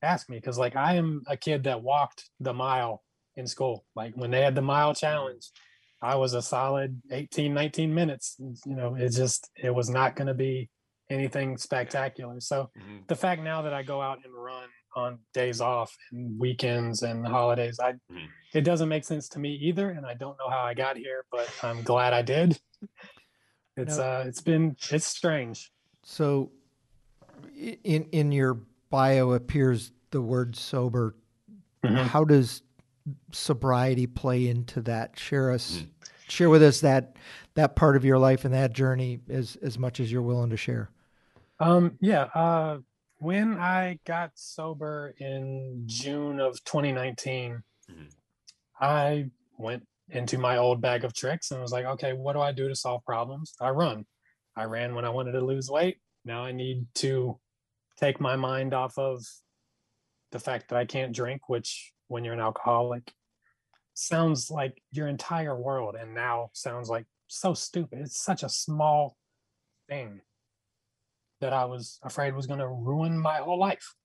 ask 0.01 0.29
me 0.29 0.37
because 0.37 0.57
like 0.57 0.75
I 0.75 0.95
am 0.95 1.23
a 1.27 1.37
kid 1.37 1.63
that 1.63 1.81
walked 1.81 2.29
the 2.39 2.53
mile 2.53 3.03
in 3.35 3.47
school. 3.47 3.85
Like 3.95 4.13
when 4.15 4.31
they 4.31 4.41
had 4.41 4.55
the 4.55 4.61
mile 4.61 4.93
challenge, 4.93 5.49
I 6.01 6.15
was 6.15 6.33
a 6.33 6.41
solid 6.41 7.01
18, 7.11 7.53
19 7.53 7.93
minutes. 7.93 8.35
You 8.39 8.75
know, 8.75 8.95
it 8.95 9.09
just 9.09 9.49
it 9.55 9.73
was 9.73 9.89
not 9.89 10.15
going 10.15 10.27
to 10.27 10.33
be 10.33 10.69
anything 11.09 11.57
spectacular. 11.57 12.39
So 12.39 12.69
mm-hmm. 12.77 12.97
the 13.07 13.15
fact 13.15 13.41
now 13.41 13.61
that 13.61 13.73
I 13.73 13.83
go 13.83 14.01
out 14.01 14.19
and 14.23 14.33
run 14.33 14.67
on 14.95 15.19
days 15.33 15.61
off 15.61 15.95
and 16.11 16.39
weekends 16.39 17.03
and 17.03 17.25
holidays, 17.25 17.79
I 17.79 17.93
mm-hmm. 17.93 18.25
it 18.53 18.61
doesn't 18.61 18.89
make 18.89 19.05
sense 19.05 19.29
to 19.29 19.39
me 19.39 19.53
either, 19.61 19.89
and 19.89 20.05
I 20.05 20.13
don't 20.15 20.37
know 20.37 20.49
how 20.49 20.63
I 20.63 20.73
got 20.73 20.97
here, 20.97 21.25
but 21.31 21.49
I'm 21.63 21.83
glad 21.83 22.13
I 22.13 22.21
did. 22.21 22.59
It's 23.79 23.99
uh, 23.99 24.23
it's 24.25 24.41
been 24.41 24.75
it's 24.89 25.05
strange. 25.05 25.71
So, 26.03 26.51
in 27.55 28.05
in 28.11 28.31
your 28.31 28.59
bio 28.89 29.31
appears 29.31 29.91
the 30.11 30.21
word 30.21 30.55
sober. 30.55 31.15
Mm-hmm. 31.83 32.07
How 32.07 32.23
does 32.23 32.61
sobriety 33.31 34.07
play 34.07 34.47
into 34.47 34.81
that? 34.81 35.17
Share 35.19 35.51
us, 35.51 35.77
mm-hmm. 35.77 35.87
share 36.27 36.49
with 36.49 36.63
us 36.63 36.81
that 36.81 37.15
that 37.55 37.75
part 37.75 37.95
of 37.95 38.05
your 38.05 38.19
life 38.19 38.45
and 38.45 38.53
that 38.53 38.73
journey 38.73 39.19
as 39.29 39.57
as 39.57 39.77
much 39.77 39.99
as 39.99 40.11
you're 40.11 40.21
willing 40.21 40.49
to 40.49 40.57
share. 40.57 40.89
Um, 41.59 41.97
yeah. 41.99 42.23
Uh, 42.35 42.79
when 43.19 43.57
I 43.57 43.99
got 44.05 44.31
sober 44.35 45.15
in 45.17 45.83
June 45.87 46.39
of 46.39 46.63
2019, 46.63 47.63
mm-hmm. 47.91 48.03
I 48.79 49.25
went 49.57 49.83
into 50.09 50.37
my 50.37 50.57
old 50.57 50.81
bag 50.81 51.03
of 51.03 51.13
tricks 51.13 51.51
and 51.51 51.59
was 51.59 51.71
like, 51.71 51.85
okay, 51.85 52.13
what 52.13 52.33
do 52.33 52.41
I 52.41 52.51
do 52.51 52.67
to 52.69 52.75
solve 52.75 53.03
problems? 53.05 53.53
I 53.59 53.69
run. 53.69 54.05
I 54.55 54.65
ran 54.65 54.95
when 54.95 55.05
I 55.05 55.09
wanted 55.09 55.33
to 55.33 55.41
lose 55.41 55.69
weight. 55.69 55.97
Now 56.25 56.43
I 56.43 56.51
need 56.51 56.85
to 56.95 57.39
take 57.99 58.21
my 58.21 58.35
mind 58.35 58.73
off 58.73 58.97
of 58.97 59.23
the 60.31 60.39
fact 60.39 60.69
that 60.69 60.77
I 60.77 60.85
can't 60.85 61.15
drink, 61.15 61.49
which 61.49 61.93
when 62.07 62.23
you're 62.23 62.33
an 62.33 62.39
alcoholic 62.39 63.11
sounds 63.93 64.51
like 64.51 64.81
your 64.91 65.07
entire 65.07 65.59
world 65.59 65.95
and 65.99 66.13
now 66.13 66.49
sounds 66.53 66.89
like 66.89 67.05
so 67.27 67.53
stupid. 67.53 67.99
It's 67.99 68.21
such 68.21 68.43
a 68.43 68.49
small 68.49 69.17
thing 69.89 70.21
that 71.41 71.53
I 71.53 71.65
was 71.65 71.99
afraid 72.03 72.35
was 72.35 72.47
going 72.47 72.59
to 72.59 72.67
ruin 72.67 73.17
my 73.17 73.37
whole 73.37 73.59
life. 73.59 73.95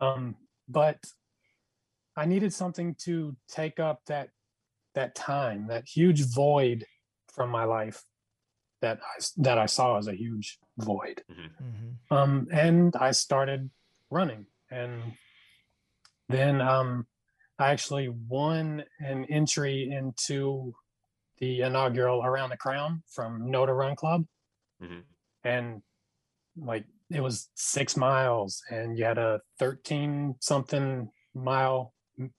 Um, 0.00 0.36
but 0.68 0.98
I 2.16 2.26
needed 2.26 2.52
something 2.52 2.94
to 3.00 3.36
take 3.48 3.80
up 3.80 4.00
that 4.06 4.28
that 4.94 5.14
time, 5.14 5.68
that 5.68 5.86
huge 5.86 6.22
void 6.22 6.84
from 7.32 7.50
my 7.50 7.64
life 7.64 8.02
that 8.82 8.98
I 8.98 9.22
that 9.38 9.58
I 9.58 9.66
saw 9.66 9.98
as 9.98 10.08
a 10.08 10.16
huge 10.16 10.58
void. 10.80 11.22
Mm-hmm. 11.30 11.42
mm-hmm. 11.42 12.14
Um, 12.14 12.48
and 12.50 12.96
I 12.96 13.12
started 13.12 13.70
running, 14.10 14.46
and 14.70 15.00
then 16.28 16.60
um, 16.60 17.06
I 17.58 17.70
actually 17.70 18.08
won 18.08 18.84
an 18.98 19.26
entry 19.26 19.90
into 19.92 20.74
the 21.38 21.62
inaugural 21.62 22.24
Around 22.24 22.50
the 22.50 22.56
Crown 22.56 23.02
from 23.08 23.42
NoDa 23.42 23.76
Run 23.76 23.94
Club, 23.94 24.24
mm-hmm. 24.82 25.00
and 25.44 25.82
like 26.56 26.84
it 27.10 27.20
was 27.20 27.48
six 27.54 27.96
miles, 27.96 28.62
and 28.70 28.98
you 28.98 29.04
had 29.04 29.18
a 29.18 29.40
thirteen 29.58 30.34
something 30.40 31.10
mile 31.34 31.94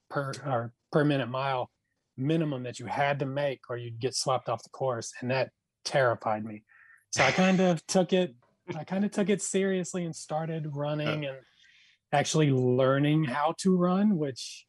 per 0.09 0.33
or 0.45 0.73
per 0.91 1.05
minute 1.05 1.29
mile 1.29 1.71
minimum 2.17 2.63
that 2.63 2.79
you 2.79 2.85
had 2.85 3.19
to 3.19 3.25
make 3.25 3.61
or 3.69 3.77
you'd 3.77 3.99
get 3.99 4.15
swapped 4.15 4.49
off 4.49 4.63
the 4.63 4.69
course 4.69 5.13
and 5.21 5.31
that 5.31 5.49
terrified 5.83 6.43
me 6.43 6.63
so 7.11 7.23
i 7.23 7.31
kind 7.31 7.59
of 7.59 7.85
took 7.87 8.13
it 8.13 8.35
i 8.75 8.83
kind 8.83 9.05
of 9.05 9.11
took 9.11 9.29
it 9.29 9.41
seriously 9.41 10.05
and 10.05 10.15
started 10.15 10.67
running 10.73 11.25
and 11.25 11.37
actually 12.13 12.51
learning 12.51 13.23
how 13.23 13.53
to 13.57 13.75
run 13.77 14.17
which 14.17 14.65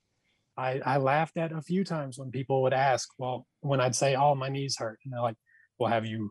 I, 0.55 0.83
I 0.85 0.97
laughed 0.99 1.39
at 1.39 1.51
a 1.51 1.63
few 1.63 1.83
times 1.83 2.19
when 2.19 2.31
people 2.31 2.63
would 2.63 2.75
ask 2.75 3.09
well 3.19 3.47
when 3.61 3.81
i'd 3.81 3.97
say 3.97 4.15
oh 4.15 4.35
my 4.35 4.49
knees 4.49 4.77
hurt 4.79 4.99
and 5.05 5.13
they're 5.13 5.21
like 5.21 5.37
well 5.79 5.91
have 5.91 6.05
you 6.05 6.31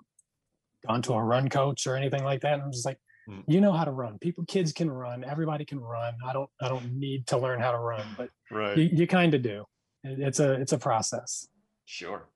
gone 0.87 1.01
to 1.03 1.13
a 1.13 1.23
run 1.23 1.49
coach 1.49 1.87
or 1.87 1.95
anything 1.95 2.23
like 2.23 2.41
that 2.41 2.53
and 2.53 2.61
i'm 2.61 2.71
just 2.71 2.85
like 2.85 2.99
mm. 3.27 3.43
you 3.47 3.59
know 3.59 3.71
how 3.73 3.83
to 3.83 3.91
run 3.91 4.19
people 4.19 4.45
kids 4.45 4.71
can 4.71 4.89
run 4.89 5.23
everybody 5.23 5.65
can 5.65 5.79
run 5.79 6.13
i 6.25 6.33
don't 6.33 6.49
i 6.61 6.69
don't 6.69 6.93
need 6.93 7.25
to 7.27 7.37
learn 7.37 7.59
how 7.59 7.71
to 7.71 7.79
run 7.79 8.05
but 8.15 8.29
right. 8.51 8.77
you, 8.77 8.89
you 8.93 9.07
kind 9.07 9.33
of 9.33 9.41
do 9.41 9.65
it's 10.03 10.39
a 10.39 10.53
it's 10.53 10.71
a 10.71 10.77
process. 10.77 11.47
Sure. 11.85 12.27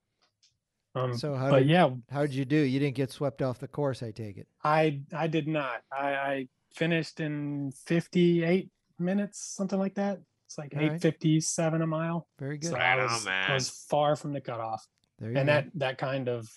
Um, 0.96 1.18
so 1.18 1.36
how 1.36 1.50
but 1.50 1.60
did, 1.60 1.70
yeah, 1.70 1.90
how 2.10 2.22
did 2.22 2.34
you 2.34 2.46
do? 2.46 2.56
You 2.56 2.80
didn't 2.80 2.96
get 2.96 3.12
swept 3.12 3.42
off 3.42 3.60
the 3.60 3.68
course, 3.68 4.02
I 4.02 4.12
take 4.12 4.38
it. 4.38 4.48
I 4.64 5.02
I 5.14 5.28
did 5.28 5.48
not. 5.48 5.82
I, 5.92 6.14
I 6.14 6.48
finished 6.74 7.20
in 7.20 7.72
58 7.86 8.70
minutes, 8.98 9.54
something 9.56 9.78
like 9.78 9.96
that. 9.96 10.20
It's 10.48 10.58
like 10.58 10.74
857 10.74 11.74
right. 11.74 11.84
a 11.84 11.88
mile. 11.88 12.28
Very 12.40 12.58
good. 12.58 12.70
So 12.70 12.76
right 12.76 13.00
I, 13.00 13.04
was, 13.04 13.28
on, 13.28 13.34
I 13.34 13.54
was 13.54 13.70
far 13.90 14.16
from 14.16 14.32
the 14.32 14.42
cutoff. 14.42 14.86
There 15.20 15.32
you 15.32 15.38
and 15.38 15.48
go. 15.48 15.54
that 15.54 15.66
that 15.76 15.98
kind 15.98 16.30
of 16.30 16.48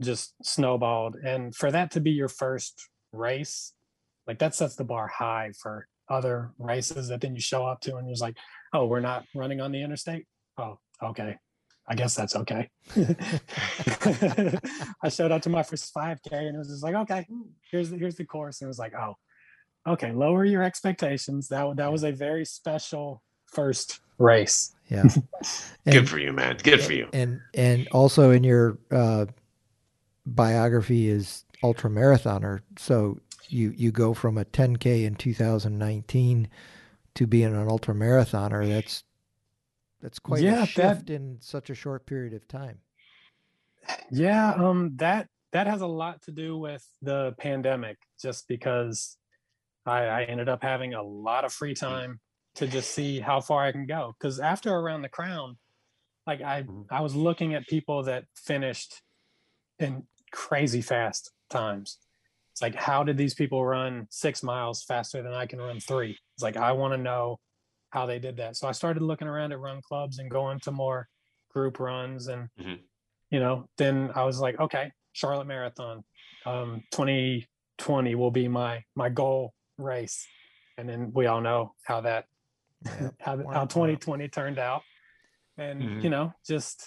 just 0.00 0.34
snowballed. 0.42 1.16
And 1.16 1.54
for 1.54 1.70
that 1.70 1.92
to 1.92 2.00
be 2.00 2.10
your 2.12 2.28
first 2.28 2.88
race, 3.12 3.72
like 4.26 4.38
that 4.38 4.54
sets 4.54 4.76
the 4.76 4.84
bar 4.84 5.08
high 5.08 5.52
for 5.60 5.88
other 6.08 6.52
races 6.58 7.08
that 7.08 7.20
then 7.20 7.34
you 7.34 7.40
show 7.40 7.64
up 7.64 7.80
to 7.80 7.96
and 7.96 8.08
you're 8.08 8.16
like, 8.20 8.36
oh, 8.72 8.86
we're 8.86 9.00
not 9.00 9.24
running 9.34 9.60
on 9.60 9.72
the 9.72 9.82
interstate. 9.82 10.26
Oh, 10.58 10.78
okay. 11.02 11.36
I 11.86 11.94
guess 11.94 12.14
that's 12.14 12.34
okay. 12.36 12.70
I 15.02 15.08
showed 15.10 15.32
up 15.32 15.42
to 15.42 15.50
my 15.50 15.62
first 15.62 15.92
5K 15.94 16.32
and 16.32 16.54
it 16.54 16.58
was 16.58 16.68
just 16.68 16.82
like, 16.82 16.94
okay, 16.94 17.26
here's 17.70 17.90
the, 17.90 17.98
here's 17.98 18.16
the 18.16 18.24
course. 18.24 18.60
And 18.60 18.66
it 18.66 18.68
was 18.68 18.78
like, 18.78 18.94
oh, 18.94 19.16
okay, 19.86 20.12
lower 20.12 20.44
your 20.44 20.62
expectations. 20.62 21.48
That 21.48 21.76
that 21.76 21.92
was 21.92 22.04
a 22.04 22.12
very 22.12 22.44
special 22.44 23.22
first 23.46 24.00
race. 24.18 24.74
Yeah. 24.88 25.04
Good 25.84 26.08
for 26.08 26.18
you, 26.18 26.32
man. 26.32 26.58
Good 26.62 26.82
for 26.82 26.92
you. 26.92 27.08
And 27.12 27.40
and 27.54 27.88
also 27.88 28.30
in 28.30 28.44
your 28.44 28.78
uh, 28.90 29.26
biography 30.26 31.08
is 31.08 31.44
ultra 31.62 31.90
marathoner. 31.90 32.60
So 32.78 33.18
you 33.48 33.74
you 33.76 33.92
go 33.92 34.14
from 34.14 34.38
a 34.38 34.44
10k 34.44 35.04
in 35.04 35.14
2019 35.16 36.48
to 37.14 37.26
being 37.26 37.54
an 37.54 37.68
ultra 37.68 37.94
marathoner. 37.94 38.66
That's 38.68 39.04
that's 40.04 40.18
quite 40.18 40.42
yeah, 40.42 40.64
a 40.64 40.66
shift 40.66 41.06
that, 41.06 41.14
in 41.14 41.38
such 41.40 41.70
a 41.70 41.74
short 41.74 42.04
period 42.04 42.34
of 42.34 42.46
time. 42.46 42.76
Yeah, 44.10 44.52
um, 44.52 44.92
that 44.96 45.28
that 45.52 45.66
has 45.66 45.80
a 45.80 45.86
lot 45.86 46.20
to 46.24 46.30
do 46.30 46.58
with 46.58 46.86
the 47.00 47.34
pandemic, 47.38 47.96
just 48.20 48.46
because 48.46 49.16
I, 49.86 50.04
I 50.04 50.22
ended 50.24 50.50
up 50.50 50.62
having 50.62 50.92
a 50.92 51.02
lot 51.02 51.46
of 51.46 51.54
free 51.54 51.72
time 51.72 52.20
to 52.56 52.66
just 52.66 52.90
see 52.90 53.18
how 53.18 53.40
far 53.40 53.64
I 53.64 53.72
can 53.72 53.86
go. 53.86 54.14
Because 54.20 54.40
after 54.40 54.74
around 54.74 55.00
the 55.00 55.08
crown, 55.08 55.56
like 56.26 56.42
I 56.42 56.64
mm-hmm. 56.64 56.82
I 56.90 57.00
was 57.00 57.14
looking 57.14 57.54
at 57.54 57.66
people 57.66 58.02
that 58.02 58.24
finished 58.36 59.00
in 59.78 60.02
crazy 60.32 60.82
fast 60.82 61.32
times. 61.48 61.96
It's 62.52 62.60
like, 62.60 62.74
how 62.74 63.04
did 63.04 63.16
these 63.16 63.34
people 63.34 63.64
run 63.64 64.06
six 64.10 64.42
miles 64.42 64.84
faster 64.84 65.22
than 65.22 65.32
I 65.32 65.46
can 65.46 65.60
run 65.60 65.80
three? 65.80 66.18
It's 66.34 66.42
like, 66.42 66.58
I 66.58 66.72
want 66.72 66.92
to 66.92 66.98
know 66.98 67.40
how 67.94 68.06
they 68.06 68.18
did 68.18 68.36
that. 68.36 68.56
So 68.56 68.66
I 68.66 68.72
started 68.72 69.04
looking 69.04 69.28
around 69.28 69.52
at 69.52 69.60
run 69.60 69.80
clubs 69.80 70.18
and 70.18 70.28
going 70.28 70.58
to 70.60 70.72
more 70.72 71.08
group 71.48 71.78
runs. 71.78 72.26
And, 72.26 72.48
mm-hmm. 72.60 72.74
you 73.30 73.38
know, 73.38 73.68
then 73.78 74.10
I 74.16 74.24
was 74.24 74.40
like, 74.40 74.58
okay, 74.58 74.90
Charlotte 75.12 75.46
Marathon, 75.46 76.02
um, 76.44 76.82
2020 76.90 78.16
will 78.16 78.32
be 78.32 78.48
my, 78.48 78.82
my 78.96 79.08
goal 79.08 79.54
race. 79.78 80.26
And 80.76 80.88
then 80.88 81.12
we 81.14 81.26
all 81.26 81.40
know 81.40 81.72
how 81.84 82.00
that, 82.00 82.26
yeah. 82.84 83.10
how, 83.20 83.36
how 83.48 83.64
2020 83.64 84.26
turned 84.26 84.58
out. 84.58 84.82
And, 85.56 85.80
mm-hmm. 85.80 86.00
you 86.00 86.10
know, 86.10 86.32
just, 86.44 86.84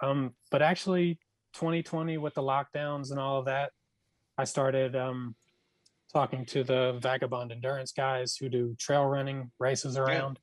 um, 0.00 0.32
but 0.52 0.62
actually 0.62 1.18
2020 1.54 2.18
with 2.18 2.34
the 2.34 2.42
lockdowns 2.42 3.10
and 3.10 3.18
all 3.18 3.40
of 3.40 3.46
that, 3.46 3.72
I 4.38 4.44
started 4.44 4.94
um, 4.94 5.34
talking 6.12 6.44
to 6.46 6.64
the 6.64 6.98
Vagabond 7.00 7.52
Endurance 7.52 7.92
guys 7.92 8.36
who 8.36 8.48
do 8.48 8.74
trail 8.78 9.04
running 9.06 9.50
races 9.58 9.96
around. 9.96 10.38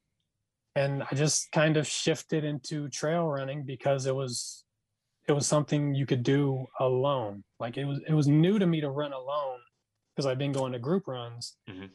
Yeah. 0.76 0.86
And 0.86 1.04
I 1.04 1.16
just 1.16 1.52
kind 1.52 1.78
of 1.78 1.88
shifted 1.88 2.44
into 2.44 2.90
trail 2.90 3.28
running 3.28 3.64
because 3.64 4.06
it 4.06 4.16
was 4.16 4.64
it 5.28 5.32
was 5.32 5.48
something 5.48 5.96
you 5.96 6.06
could 6.06 6.24
do 6.24 6.66
alone. 6.80 7.44
Like 7.60 7.78
it 7.78 7.86
was 7.86 8.00
it 8.08 8.14
was 8.14 8.28
new 8.28 8.60
to 8.60 8.66
me 8.66 8.82
to 8.82 8.90
run 8.90 9.14
alone 9.14 9.60
because 10.16 10.26
I've 10.26 10.38
been 10.38 10.52
going 10.52 10.74
to 10.74 10.80
group 10.80 11.08
runs 11.08 11.56
mm-hmm. 11.70 11.86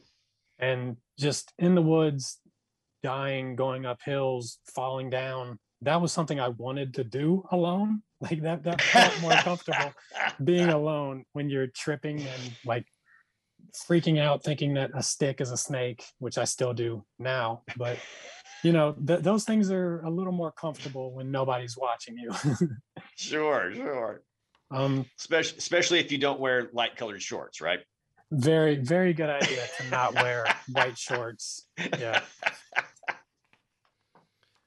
and 0.58 0.96
just 1.18 1.52
in 1.58 1.75
the 1.75 1.82
woods, 1.82 2.38
dying, 3.02 3.56
going 3.56 3.87
up 3.87 4.00
hills, 4.04 4.58
falling 4.75 5.10
down. 5.10 5.58
That 5.82 6.00
was 6.00 6.12
something 6.12 6.40
I 6.40 6.48
wanted 6.48 6.94
to 6.94 7.04
do 7.04 7.44
alone. 7.50 8.02
Like 8.20 8.42
that 8.42 8.64
that 8.64 8.82
felt 8.82 9.20
more 9.20 9.30
comfortable 9.44 9.92
being 10.42 10.70
alone 10.70 11.25
when 11.34 11.48
you're 11.48 11.68
tripping 11.68 12.18
and 12.18 12.52
like 12.64 12.84
freaking 13.75 14.18
out 14.18 14.42
thinking 14.42 14.75
that 14.75 14.90
a 14.94 15.02
stick 15.02 15.40
is 15.40 15.50
a 15.50 15.56
snake, 15.56 16.04
which 16.18 16.38
I 16.38 16.44
still 16.44 16.72
do 16.72 17.04
now. 17.18 17.62
But 17.76 17.98
you 18.62 18.72
know, 18.72 18.92
th- 18.92 19.20
those 19.20 19.44
things 19.44 19.70
are 19.70 20.00
a 20.00 20.10
little 20.10 20.32
more 20.32 20.52
comfortable 20.52 21.12
when 21.12 21.30
nobody's 21.30 21.76
watching 21.76 22.16
you. 22.18 22.32
sure, 23.16 23.72
sure. 23.75 24.22
Um, 24.70 25.06
especially 25.18 25.58
especially 25.58 26.00
if 26.00 26.12
you 26.12 26.18
don't 26.18 26.40
wear 26.40 26.68
light 26.72 26.96
colored 26.96 27.22
shorts, 27.22 27.60
right? 27.60 27.80
Very, 28.30 28.76
very 28.76 29.14
good 29.14 29.30
idea 29.30 29.64
to 29.78 29.90
not 29.90 30.14
wear 30.14 30.44
white 30.72 30.98
shorts. 30.98 31.66
Yeah. 31.98 32.20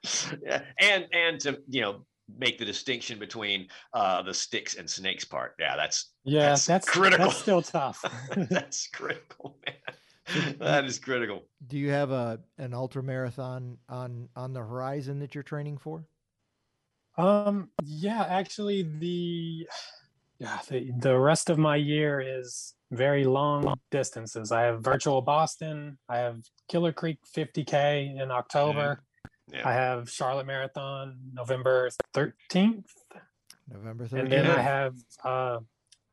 yeah. 0.44 0.62
And 0.80 1.06
and 1.14 1.40
to 1.42 1.62
you 1.70 1.82
know 1.82 2.06
make 2.38 2.58
the 2.58 2.66
distinction 2.66 3.20
between 3.20 3.68
uh, 3.94 4.22
the 4.22 4.34
sticks 4.34 4.76
and 4.76 4.90
snakes 4.90 5.26
part. 5.26 5.56
Yeah, 5.60 5.76
that's 5.76 6.12
yeah, 6.24 6.50
that's, 6.50 6.66
that's 6.66 6.90
critical. 6.90 7.28
That's 7.28 7.38
still 7.42 7.62
tough. 7.62 8.04
that's 8.50 8.88
critical, 8.88 9.58
man. 9.66 10.56
that 10.60 10.86
is 10.86 11.00
critical. 11.00 11.44
Do 11.68 11.78
you 11.78 11.90
have 11.90 12.12
a 12.12 12.40
an 12.58 12.74
ultra 12.74 13.04
marathon 13.04 13.78
on 13.90 14.30
on 14.36 14.54
the 14.54 14.60
horizon 14.60 15.20
that 15.20 15.36
you're 15.36 15.44
training 15.44 15.78
for? 15.78 16.06
Um, 17.18 17.70
yeah, 17.84 18.26
actually, 18.28 18.84
the 18.84 19.68
yeah 20.40 20.60
the, 20.70 20.92
the 21.00 21.18
rest 21.18 21.50
of 21.50 21.58
my 21.58 21.76
year 21.76 22.22
is 22.22 22.76
very 22.92 23.24
long 23.24 23.80
distances. 23.90 24.52
I 24.52 24.64
have 24.64 24.82
virtual 24.82 25.22
Boston. 25.22 25.98
I 26.10 26.18
have 26.18 26.42
Killer 26.68 26.92
Creek 26.92 27.20
50k 27.36 28.22
in 28.22 28.32
October. 28.32 29.02
Yeah. 29.52 29.68
I 29.68 29.74
have 29.74 30.10
Charlotte 30.10 30.46
Marathon 30.46 31.18
November 31.34 31.90
13th. 32.14 32.84
November 33.70 34.08
13th. 34.08 34.20
And 34.20 34.32
then 34.32 34.46
I 34.48 34.62
have 34.62 34.96
uh, 35.24 35.60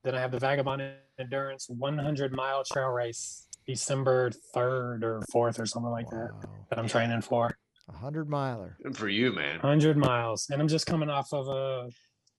then 0.05 0.15
I 0.15 0.21
have 0.21 0.31
the 0.31 0.39
Vagabond 0.39 0.83
Endurance 1.19 1.69
100 1.69 2.33
mile 2.33 2.65
trail 2.65 2.89
race 2.89 3.47
December 3.67 4.31
3rd 4.55 5.03
or 5.03 5.23
4th 5.33 5.61
or 5.61 5.67
something 5.67 5.91
like 5.91 6.11
wow. 6.11 6.29
that 6.41 6.49
that 6.71 6.79
I'm 6.79 6.89
training 6.89 7.21
for. 7.21 7.57
A 7.89 7.97
hundred 7.97 8.29
miler. 8.29 8.77
Good 8.83 8.97
for 8.97 9.09
you, 9.09 9.33
man. 9.33 9.61
100 9.61 9.97
miles. 9.97 10.49
And 10.51 10.61
I'm 10.61 10.69
just 10.69 10.87
coming 10.87 11.09
off 11.09 11.33
of 11.33 11.49
a 11.49 11.91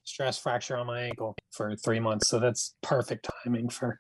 stress 0.04 0.38
fracture 0.38 0.78
on 0.78 0.88
my 0.88 1.02
ankle 1.02 1.36
for 1.52 1.76
three 1.76 2.00
months. 2.00 2.30
So 2.30 2.40
that's 2.40 2.76
perfect 2.84 3.28
timing 3.44 3.70
for, 3.70 4.00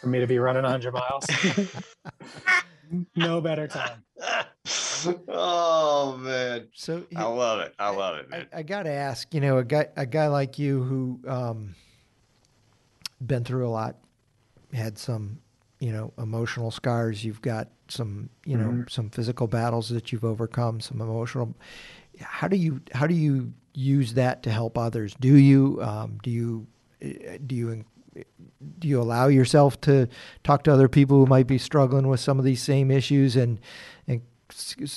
for 0.00 0.06
me 0.06 0.20
to 0.20 0.26
be 0.26 0.38
running 0.38 0.62
100 0.62 0.92
miles. 0.92 1.26
no 3.16 3.40
better 3.40 3.66
time. 3.66 4.04
oh 5.28 6.16
man! 6.18 6.68
So 6.74 7.04
I 7.14 7.24
love 7.24 7.60
it. 7.60 7.74
I 7.78 7.90
love 7.90 8.16
it, 8.16 8.30
man. 8.30 8.46
I, 8.52 8.58
I 8.58 8.62
got 8.62 8.84
to 8.84 8.90
ask, 8.90 9.32
you 9.34 9.40
know, 9.40 9.58
a 9.58 9.64
guy, 9.64 9.88
a 9.96 10.06
guy 10.06 10.28
like 10.28 10.58
you 10.58 10.82
who 10.82 11.20
um, 11.28 11.74
been 13.24 13.44
through 13.44 13.66
a 13.66 13.70
lot, 13.70 13.96
had 14.72 14.98
some, 14.98 15.38
you 15.80 15.92
know, 15.92 16.12
emotional 16.18 16.70
scars. 16.70 17.24
You've 17.24 17.42
got 17.42 17.68
some, 17.88 18.30
you 18.44 18.56
know, 18.56 18.68
mm-hmm. 18.68 18.88
some 18.88 19.10
physical 19.10 19.46
battles 19.46 19.88
that 19.90 20.12
you've 20.12 20.24
overcome. 20.24 20.80
Some 20.80 21.00
emotional. 21.00 21.54
How 22.20 22.48
do 22.48 22.56
you 22.56 22.80
how 22.92 23.06
do 23.06 23.14
you 23.14 23.52
use 23.74 24.14
that 24.14 24.42
to 24.44 24.50
help 24.50 24.78
others? 24.78 25.14
Do 25.18 25.36
you 25.36 25.78
um, 25.82 26.18
do 26.22 26.30
you 26.30 26.66
eh, 27.02 27.38
do 27.46 27.54
you 27.54 27.84
do 28.78 28.88
you 28.88 29.00
allow 29.00 29.28
yourself 29.28 29.80
to 29.82 30.08
talk 30.42 30.64
to 30.64 30.72
other 30.72 30.88
people 30.88 31.18
who 31.18 31.26
might 31.26 31.46
be 31.46 31.58
struggling 31.58 32.08
with 32.08 32.20
some 32.20 32.38
of 32.38 32.44
these 32.44 32.62
same 32.62 32.90
issues 32.90 33.36
and 33.36 33.60
and 34.06 34.22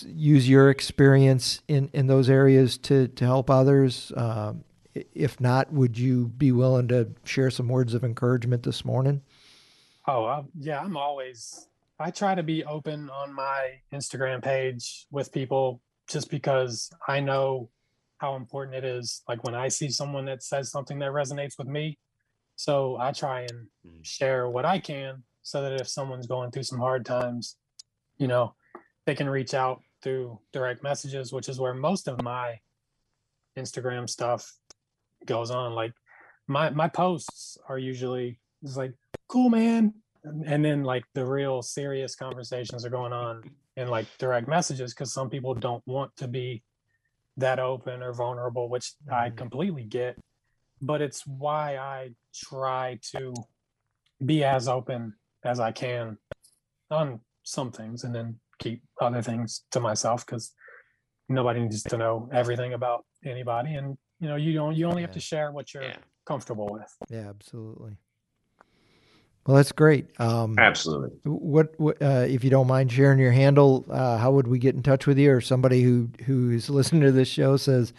use 0.08 0.50
your 0.50 0.70
experience 0.70 1.62
in 1.68 1.90
in 1.94 2.08
those 2.08 2.30
areas 2.30 2.78
to 2.80 3.08
to 3.10 3.26
help 3.26 3.50
others. 3.50 4.12
Um, 4.16 4.64
if 4.94 5.40
not 5.40 5.72
would 5.72 5.98
you 5.98 6.28
be 6.28 6.52
willing 6.52 6.88
to 6.90 7.10
share 7.24 7.52
some 7.52 7.68
words 7.68 7.94
of 7.94 8.04
encouragement 8.04 8.64
this 8.64 8.84
morning? 8.84 9.22
Oh 10.08 10.26
uh, 10.26 10.44
yeah 10.58 10.80
i'm 10.80 10.98
always 10.98 11.68
i 12.00 12.10
try 12.10 12.34
to 12.34 12.42
be 12.42 12.66
open 12.66 13.10
on 13.12 13.32
my 13.32 13.74
instagram 13.94 14.44
page 14.44 15.06
with 15.12 15.32
people 15.32 15.82
just 16.10 16.32
because 16.32 16.90
i 17.08 17.20
know 17.20 17.70
how 18.18 18.36
important 18.36 18.76
it 18.76 18.84
is 18.84 19.22
like 19.30 19.44
when 19.44 19.54
i 19.54 19.68
see 19.68 19.90
someone 19.90 20.26
that 20.26 20.42
says 20.42 20.72
something 20.72 20.98
that 21.00 21.12
resonates 21.12 21.58
with 21.58 21.68
me. 21.68 22.00
So 22.60 22.98
I 23.00 23.14
try 23.14 23.44
and 23.44 23.68
mm-hmm. 23.88 24.02
share 24.02 24.50
what 24.50 24.66
I 24.66 24.80
can 24.80 25.24
so 25.44 25.62
that 25.62 25.80
if 25.80 25.88
someone's 25.88 26.28
going 26.28 26.52
through 26.52 26.64
some 26.64 26.80
hard 26.80 27.06
times, 27.06 27.56
you 28.18 28.28
know, 28.28 28.54
they 29.10 29.16
can 29.16 29.28
reach 29.28 29.56
out 29.56 29.82
through 30.04 30.40
direct 30.54 30.84
messages, 30.84 31.34
which 31.34 31.50
is 31.50 31.60
where 31.60 31.74
most 31.74 32.08
of 32.08 32.22
my 32.22 32.60
Instagram 33.58 34.08
stuff 34.08 34.54
goes 35.26 35.50
on. 35.50 35.74
Like 35.74 35.94
my 36.48 36.70
my 36.70 36.88
posts 36.88 37.58
are 37.68 37.80
usually 37.80 38.40
it's 38.62 38.78
like, 38.78 38.94
cool 39.28 39.50
man. 39.50 39.96
And 40.24 40.64
then 40.64 40.84
like 40.84 41.06
the 41.16 41.26
real 41.26 41.62
serious 41.62 42.16
conversations 42.16 42.86
are 42.86 42.90
going 42.90 43.14
on 43.14 43.50
in 43.78 43.88
like 43.88 44.06
direct 44.20 44.48
messages 44.48 44.94
because 44.94 45.12
some 45.12 45.30
people 45.30 45.56
don't 45.56 45.82
want 45.88 46.16
to 46.18 46.28
be 46.28 46.62
that 47.38 47.58
open 47.58 48.04
or 48.04 48.14
vulnerable, 48.14 48.70
which 48.70 48.94
I 49.10 49.28
mm-hmm. 49.28 49.38
completely 49.38 49.84
get 49.84 50.18
but 50.82 51.02
it's 51.02 51.26
why 51.26 51.78
I 51.78 52.12
try 52.34 53.00
to 53.12 53.34
be 54.26 54.44
as 54.44 54.68
open 54.68 55.14
as 55.44 55.60
I 55.60 55.72
can 55.72 56.18
on 56.90 57.20
some 57.44 57.72
things 57.72 58.04
and 58.04 58.14
then 58.14 58.40
keep 58.60 58.82
other 59.02 59.22
things 59.22 59.64
to 59.72 59.80
myself 59.80 60.26
because 60.26 60.54
nobody 61.28 61.62
needs 61.62 61.84
to 61.84 61.98
know 61.98 62.30
everything 62.32 62.74
about 62.74 63.06
anybody 63.26 63.76
and 63.76 63.98
you 64.20 64.28
know 64.28 64.36
you 64.36 64.54
don't 64.54 64.76
you 64.76 64.86
only 64.86 65.02
yeah. 65.02 65.08
have 65.08 65.14
to 65.14 65.20
share 65.20 65.52
what 65.52 65.74
you're 65.74 65.84
yeah. 65.84 65.96
comfortable 66.26 66.68
with 66.72 66.96
yeah 67.10 67.30
absolutely 67.30 67.96
well 69.46 69.56
that's 69.58 69.72
great 69.72 70.08
um 70.20 70.58
absolutely 70.58 71.12
what, 71.24 71.80
what 71.80 72.02
uh, 72.02 72.26
if 72.28 72.44
you 72.44 72.50
don't 72.50 72.68
mind 72.68 72.92
sharing 72.92 73.20
your 73.20 73.32
handle 73.32 73.86
uh, 73.90 74.18
how 74.18 74.32
would 74.32 74.48
we 74.48 74.60
get 74.60 74.76
in 74.76 74.84
touch 74.84 75.08
with 75.08 75.18
you 75.18 75.32
or 75.32 75.42
somebody 75.42 75.82
who 75.82 76.10
who's 76.26 76.70
listening 76.70 77.02
to 77.02 77.12
this 77.12 77.28
show 77.28 77.58
says 77.58 77.94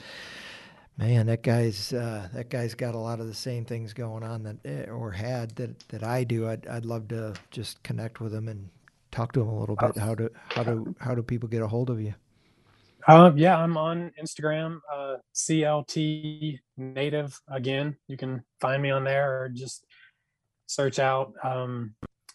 man, 1.01 1.27
that 1.27 1.43
guy's 1.43 1.95
uh, 1.95 2.29
that 2.35 2.51
guy's 2.51 2.75
got 2.75 2.95
a 2.95 2.99
lot 2.99 3.21
of 3.21 3.27
the 3.27 3.35
same 3.35 3.65
things 3.65 3.95
going 3.95 4.23
on 4.23 4.43
that 4.43 4.57
eh, 4.67 4.91
or 4.91 5.11
had 5.11 5.57
that 5.57 5.89
that 5.89 6.05
I 6.05 6.25
do. 6.25 6.47
I'd 6.47 6.67
I'd 6.67 6.85
love 6.85 7.09
to 7.09 7.35
just 7.51 7.83
connect 7.83 8.21
with 8.21 8.35
him 8.35 8.49
and 8.49 8.69
talk 9.11 9.33
to 9.33 9.43
him 9.43 9.49
a 9.49 9.59
little 9.59 9.77
bit. 9.77 9.97
How 9.97 10.15
do 10.15 10.31
how 10.51 10.63
do 10.63 10.95
how 11.01 11.15
do 11.15 11.23
people 11.23 11.49
get 11.49 11.63
a 11.63 11.69
hold 11.69 11.91
of 11.91 12.01
you? 12.01 12.15
Um, 13.09 13.39
yeah, 13.39 13.57
I'm 13.57 13.77
on 13.77 14.13
Instagram, 14.23 14.81
uh, 14.93 15.17
CLT 15.35 16.59
Native. 16.77 17.41
Again, 17.49 17.97
you 18.09 18.17
can 18.17 18.45
find 18.61 18.83
me 18.83 18.91
on 18.91 19.05
there 19.05 19.43
or 19.43 19.49
just 19.49 19.87
search 20.67 20.99
out 20.99 21.33
um, 21.43 21.95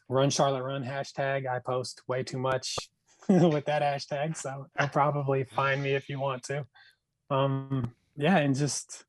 Run 0.09 0.29
Charlotte 0.29 0.63
Run 0.63 0.83
hashtag. 0.83 1.47
I 1.47 1.59
post 1.59 2.01
way 2.07 2.23
too 2.23 2.39
much 2.39 2.75
with 3.29 3.65
that 3.65 3.81
hashtag, 3.81 4.35
so 4.35 4.67
you'll 4.79 4.89
probably 4.89 5.43
find 5.43 5.83
me 5.83 5.93
if 5.93 6.09
you 6.09 6.19
want 6.19 6.43
to. 6.43 6.65
Um, 7.29 7.91
yeah, 8.17 8.37
and 8.37 8.55
just 8.55 9.05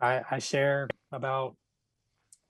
I, 0.00 0.22
I 0.30 0.38
share 0.38 0.88
about 1.12 1.56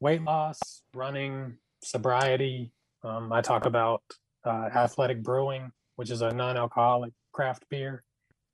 weight 0.00 0.22
loss, 0.22 0.82
running, 0.94 1.58
sobriety. 1.82 2.72
Um, 3.04 3.32
I 3.32 3.40
talk 3.40 3.66
about 3.66 4.02
uh, 4.44 4.68
athletic 4.74 5.22
brewing, 5.22 5.70
which 5.96 6.10
is 6.10 6.22
a 6.22 6.32
non-alcoholic 6.32 7.12
craft 7.32 7.64
beer, 7.70 8.04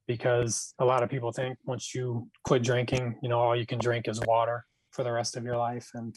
because 0.07 0.75
a 0.79 0.85
lot 0.85 1.03
of 1.03 1.11
people 1.11 1.33
think 1.33 1.59
once 1.65 1.95
you 1.95 2.29
quit 2.45 2.63
drinking, 2.63 3.17
you 3.23 3.29
know, 3.29 3.39
all 3.39 3.57
you 3.57 3.67
can 3.67 3.79
drink 3.79 4.09
is 4.09 4.21
water 4.27 4.65
for 4.91 5.05
the 5.05 5.13
rest 5.13 5.37
of 5.37 5.45
your 5.45 5.57
life. 5.57 5.91
And 5.95 6.15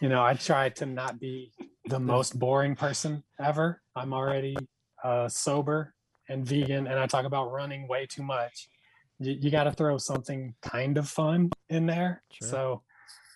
you 0.00 0.08
know, 0.08 0.22
I 0.22 0.34
try 0.34 0.68
to 0.68 0.86
not 0.86 1.18
be 1.18 1.52
the 1.86 1.98
most 1.98 2.38
boring 2.38 2.76
person 2.76 3.24
ever. 3.40 3.80
I'm 3.94 4.12
already 4.12 4.56
uh, 5.02 5.28
sober 5.28 5.94
and 6.28 6.44
vegan, 6.44 6.86
and 6.86 6.98
I 6.98 7.06
talk 7.06 7.24
about 7.24 7.50
running 7.50 7.88
way 7.88 8.06
too 8.06 8.22
much 8.22 8.68
you, 9.18 9.36
you 9.40 9.50
got 9.50 9.64
to 9.64 9.72
throw 9.72 9.98
something 9.98 10.54
kind 10.62 10.98
of 10.98 11.08
fun 11.08 11.50
in 11.68 11.86
there. 11.86 12.22
Sure. 12.30 12.48
So 12.48 12.82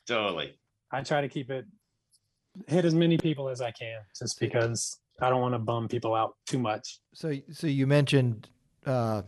totally. 0.06 0.58
I 0.92 1.02
try 1.02 1.20
to 1.20 1.28
keep 1.28 1.50
it 1.50 1.66
hit 2.66 2.84
as 2.84 2.94
many 2.94 3.18
people 3.18 3.48
as 3.48 3.60
I 3.60 3.70
can, 3.70 4.00
just 4.18 4.40
because 4.40 4.98
I 5.20 5.30
don't 5.30 5.40
want 5.40 5.54
to 5.54 5.58
bum 5.58 5.88
people 5.88 6.14
out 6.14 6.36
too 6.46 6.58
much. 6.58 7.00
So, 7.14 7.34
so 7.52 7.66
you 7.66 7.86
mentioned 7.86 8.48
uh, 8.86 9.22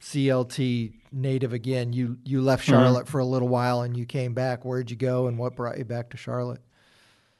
CLT 0.00 0.92
native 1.12 1.52
again. 1.52 1.92
You 1.92 2.18
you 2.24 2.42
left 2.42 2.64
mm-hmm. 2.64 2.72
Charlotte 2.72 3.04
mm-hmm. 3.04 3.10
for 3.10 3.20
a 3.20 3.24
little 3.24 3.48
while 3.48 3.82
and 3.82 3.96
you 3.96 4.06
came 4.06 4.34
back. 4.34 4.64
Where'd 4.64 4.90
you 4.90 4.96
go, 4.96 5.26
and 5.26 5.38
what 5.38 5.56
brought 5.56 5.78
you 5.78 5.84
back 5.84 6.10
to 6.10 6.16
Charlotte? 6.16 6.60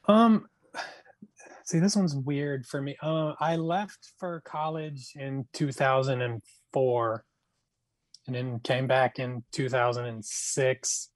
Um, 0.07 0.47
see, 1.65 1.79
this 1.79 1.97
one's 1.97 2.15
weird 2.15 2.67
for 2.67 2.81
me. 2.81 2.97
Uh, 3.03 3.33
I 3.41 3.57
left 3.57 4.13
for 4.19 4.41
college 4.45 5.13
in 5.17 5.47
2004 5.53 7.25
and 8.27 8.37
then 8.37 8.61
came 8.61 8.87
back 8.87 9.19
in 9.19 9.43
2006 9.53 11.11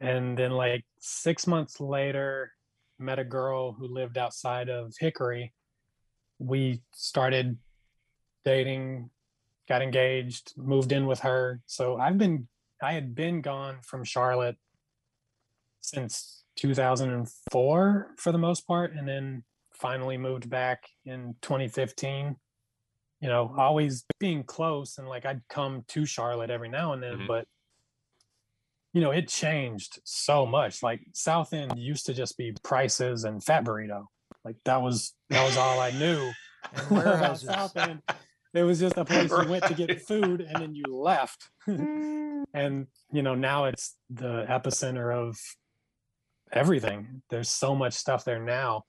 and 0.00 0.38
then 0.38 0.52
like 0.52 0.84
six 1.00 1.46
months 1.46 1.80
later 1.80 2.52
met 2.98 3.18
a 3.18 3.24
girl 3.24 3.72
who 3.72 3.86
lived 3.86 4.18
outside 4.18 4.68
of 4.68 4.94
hickory. 4.98 5.52
We 6.38 6.82
started 6.92 7.58
dating 8.44 9.10
got 9.68 9.82
engaged 9.82 10.54
moved 10.56 10.92
in 10.92 11.06
with 11.06 11.20
her. 11.20 11.60
So 11.66 11.98
i've 11.98 12.16
been 12.16 12.48
i 12.82 12.92
had 12.92 13.14
been 13.14 13.42
gone 13.42 13.78
from 13.82 14.04
charlotte 14.04 14.56
since 15.80 16.44
2004 16.56 18.14
for 18.16 18.32
the 18.32 18.38
most 18.38 18.66
part 18.66 18.94
and 18.94 19.06
then 19.06 19.44
finally 19.74 20.16
moved 20.16 20.48
back 20.48 20.84
in 21.04 21.34
2015 21.42 22.36
you 23.20 23.28
know, 23.28 23.52
always 23.58 24.04
being 24.18 24.44
close 24.44 24.98
and 24.98 25.08
like 25.08 25.26
I'd 25.26 25.42
come 25.48 25.84
to 25.88 26.06
Charlotte 26.06 26.50
every 26.50 26.68
now 26.68 26.92
and 26.92 27.02
then, 27.02 27.14
mm-hmm. 27.14 27.26
but 27.26 27.46
you 28.98 29.04
know, 29.04 29.12
it 29.12 29.28
changed 29.28 30.00
so 30.02 30.44
much. 30.44 30.82
Like 30.82 31.02
South 31.12 31.52
End 31.52 31.78
used 31.78 32.06
to 32.06 32.14
just 32.14 32.36
be 32.36 32.52
Price's 32.64 33.22
and 33.22 33.40
Phat 33.40 33.64
Burrito. 33.64 34.06
Like 34.44 34.56
that 34.64 34.82
was 34.82 35.14
that 35.30 35.46
was 35.46 35.56
all 35.56 35.78
I 35.78 35.92
knew 35.92 36.32
about 36.90 37.38
South 37.38 37.76
End. 37.76 38.02
it 38.52 38.64
was 38.64 38.80
just 38.80 38.96
a 38.96 39.04
place 39.04 39.30
you 39.30 39.48
went 39.48 39.62
to 39.66 39.74
get 39.74 40.02
food 40.02 40.40
and 40.40 40.60
then 40.60 40.74
you 40.74 40.82
left. 40.90 41.48
Mm. 41.68 42.44
and 42.54 42.86
you 43.12 43.22
know, 43.22 43.36
now 43.36 43.66
it's 43.66 43.94
the 44.10 44.44
epicenter 44.48 45.14
of 45.14 45.38
everything. 46.50 47.22
There's 47.30 47.50
so 47.50 47.76
much 47.76 47.92
stuff 47.92 48.24
there 48.24 48.42
now. 48.42 48.82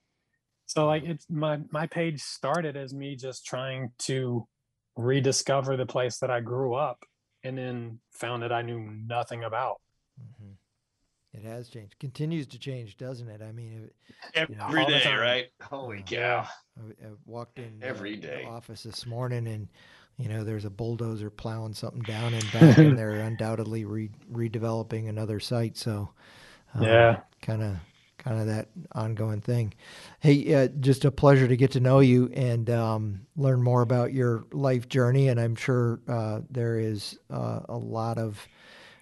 So 0.66 0.88
like 0.88 1.04
it's 1.04 1.28
my 1.30 1.60
my 1.70 1.86
page 1.86 2.20
started 2.20 2.76
as 2.76 2.96
me 2.96 3.16
just 3.16 3.46
trying 3.46 3.92
to 4.08 4.48
rediscover 4.96 5.78
the 5.78 5.86
place 5.86 6.18
that 6.18 6.32
I 6.32 6.40
grew 6.40 6.74
up 6.74 6.98
and 7.44 7.56
then 7.60 8.00
found 8.12 8.42
that 8.42 8.52
I 8.52 8.64
knew 8.64 8.80
nothing 8.80 9.44
about. 9.44 9.78
Mm-hmm. 10.22 11.38
It 11.38 11.44
has 11.44 11.70
changed. 11.70 12.00
Continues 12.00 12.48
to 12.48 12.60
change, 12.60 12.98
doesn't 12.98 13.30
it? 13.30 13.42
I 13.42 13.52
mean, 13.52 13.90
it, 14.34 14.50
every 14.50 14.56
know, 14.56 14.90
day, 14.90 15.16
right? 15.16 15.48
Holy 15.62 16.04
cow! 16.06 16.48
I, 16.78 17.06
I 17.06 17.10
walked 17.26 17.60
in 17.60 17.80
every 17.84 18.18
uh, 18.18 18.22
day 18.22 18.46
office 18.48 18.84
this 18.84 19.06
morning, 19.06 19.48
and 19.48 19.68
you 20.18 20.28
know, 20.28 20.44
there's 20.44 20.66
a 20.66 20.70
bulldozer 20.70 21.30
plowing 21.30 21.74
something 21.74 22.02
down 22.02 22.34
and 22.34 22.52
back, 22.52 22.78
and 22.78 22.98
they're 22.98 23.22
undoubtedly 23.22 23.86
re- 23.86 24.12
redeveloping 24.32 25.08
another 25.08 25.40
site. 25.40 25.78
So, 25.78 26.10
um, 26.74 26.84
yeah, 26.84 27.22
kind 27.42 27.64
of, 27.64 27.78
kind 28.18 28.40
of 28.40 28.48
that 28.48 28.68
ongoing 28.92 29.40
thing. 29.40 29.74
Hey, 30.20 30.54
uh, 30.54 30.68
just 30.80 31.06
a 31.06 31.12
pleasure 31.12 31.48
to 31.48 31.56
get 31.56 31.72
to 31.72 31.80
know 31.80 32.00
you 32.00 32.30
and 32.34 32.70
um, 32.70 33.22
learn 33.38 33.62
more 33.62 33.82
about 33.82 34.14
your 34.14 34.46
life 34.52 34.90
journey, 34.90 35.30
and 35.30 35.40
I'm 35.40 35.56
sure 35.56 36.02
uh, 36.08 36.42
there 36.50 36.78
is 36.78 37.18
uh, 37.32 37.62
a 37.70 37.78
lot 37.78 38.18
of 38.18 38.46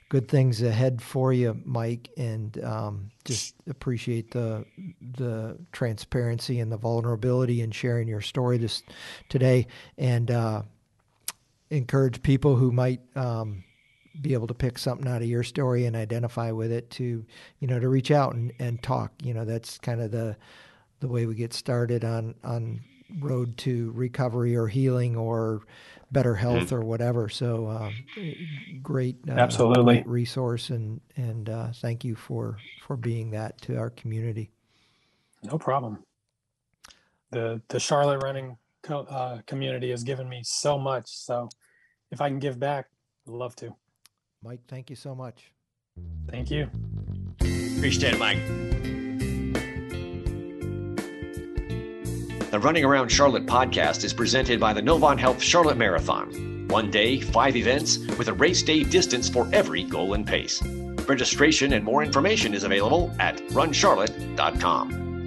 good 0.10 0.28
things 0.28 0.62
ahead 0.62 1.02
for 1.02 1.34
you, 1.34 1.60
Mike, 1.65 2.10
and 2.17 2.63
um, 2.63 3.10
just 3.26 3.56
appreciate 3.70 4.32
the 4.32 4.65
the 5.02 5.58
transparency 5.72 6.60
and 6.60 6.72
the 6.72 6.78
vulnerability 6.78 7.62
in 7.62 7.72
sharing 7.72 8.08
your 8.08 8.22
story 8.22 8.58
this 8.58 8.84
today, 9.30 9.67
and 9.98 10.32
uh, 10.32 10.62
encourage 11.70 12.22
people 12.22 12.56
who 12.56 12.72
might 12.72 13.02
um, 13.15 13.63
be 14.22 14.34
able 14.34 14.48
to 14.48 14.54
pick 14.54 14.78
something 14.78 15.08
out 15.08 15.22
of 15.22 15.28
your 15.28 15.43
story 15.43 15.86
and 15.86 15.96
identify 15.96 16.52
with 16.52 16.72
it 16.72 16.89
to 16.91 17.26
you 17.60 17.67
know 17.67 17.80
to 17.80 17.89
reach 17.89 18.12
out 18.12 18.34
and, 18.34 18.54
and 18.60 18.82
talk. 18.82 19.12
You 19.22 19.34
know, 19.34 19.46
that's 19.46 19.78
kind 19.78 20.02
of 20.02 20.12
the 20.12 20.38
the 21.00 21.08
way 21.08 21.26
we 21.26 21.36
get 21.36 21.54
started 21.54 22.06
on 22.06 22.36
on 22.43 22.82
road 23.20 23.58
to 23.58 23.91
recovery 23.91 24.56
or 24.56 24.67
healing 24.67 25.15
or 25.15 25.62
better 26.12 26.34
mm-hmm. 26.34 26.58
health 26.58 26.72
or 26.72 26.82
whatever. 26.82 27.30
So 27.30 27.67
um, 27.67 27.93
great, 28.82 29.17
uh, 29.28 29.34
absolutely 29.34 29.96
great 29.96 30.08
resource, 30.08 30.70
and 30.70 31.02
and 31.15 31.50
uh, 31.50 31.67
thank 31.74 32.04
you 32.04 32.15
for 32.15 32.58
for 32.86 32.96
being 32.96 33.32
that 33.32 33.62
to 33.63 33.78
our 33.78 33.89
community. 33.89 34.52
No 35.43 35.58
problem. 35.58 36.04
The 37.32 37.62
the 37.70 37.80
Charlotte 37.80 38.24
running 38.24 38.58
co- 38.84 39.06
uh, 39.10 39.41
community 39.46 39.91
has 39.91 40.04
given 40.04 40.28
me 40.28 40.41
so 40.43 40.78
much. 40.78 41.08
So 41.08 41.50
if 42.12 42.22
I 42.22 42.30
can 42.30 42.39
give 42.39 42.60
back, 42.60 42.88
I'd 43.28 43.34
love 43.34 43.56
to. 43.58 43.76
Mike, 44.43 44.62
thank 44.67 44.89
you 44.89 44.96
so 44.96 45.15
much. 45.15 45.52
Thank 46.30 46.52
you. 46.52 46.70
Appreciate 47.39 48.13
it, 48.13 48.20
Mike. 48.20 48.77
The 52.49 52.60
Running 52.60 52.86
Around 52.86 53.10
Charlotte 53.10 53.45
podcast 53.45 54.05
is 54.05 54.13
presented 54.13 54.57
by 54.57 54.71
the 54.71 54.81
Novant 54.81 55.19
Health 55.19 55.41
Charlotte 55.41 55.77
Marathon. 55.77 56.67
One 56.69 56.89
day, 56.89 57.19
five 57.19 57.57
events 57.57 57.97
with 58.17 58.29
a 58.29 58.33
race 58.33 58.63
day 58.63 58.83
distance 58.83 59.27
for 59.27 59.49
every 59.51 59.83
goal 59.83 60.13
and 60.13 60.25
pace. 60.25 60.62
Registration 61.07 61.73
and 61.73 61.83
more 61.83 62.03
information 62.03 62.53
is 62.53 62.63
available 62.63 63.13
at 63.19 63.38
runcharlotte.com. 63.49 65.25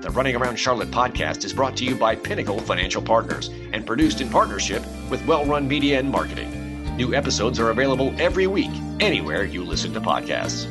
The 0.00 0.10
Running 0.10 0.36
Around 0.36 0.56
Charlotte 0.60 0.92
podcast 0.92 1.44
is 1.44 1.52
brought 1.52 1.76
to 1.78 1.84
you 1.84 1.96
by 1.96 2.14
Pinnacle 2.14 2.60
Financial 2.60 3.02
Partners 3.02 3.50
and 3.72 3.84
produced 3.84 4.20
in 4.20 4.28
partnership 4.28 4.84
with 5.10 5.26
Well 5.26 5.44
Run 5.44 5.66
Media 5.66 5.98
and 5.98 6.08
Marketing. 6.08 6.96
New 6.96 7.14
episodes 7.14 7.58
are 7.58 7.70
available 7.70 8.14
every 8.18 8.46
week, 8.46 8.70
anywhere 9.00 9.42
you 9.44 9.64
listen 9.64 9.92
to 9.94 10.00
podcasts. 10.00 10.68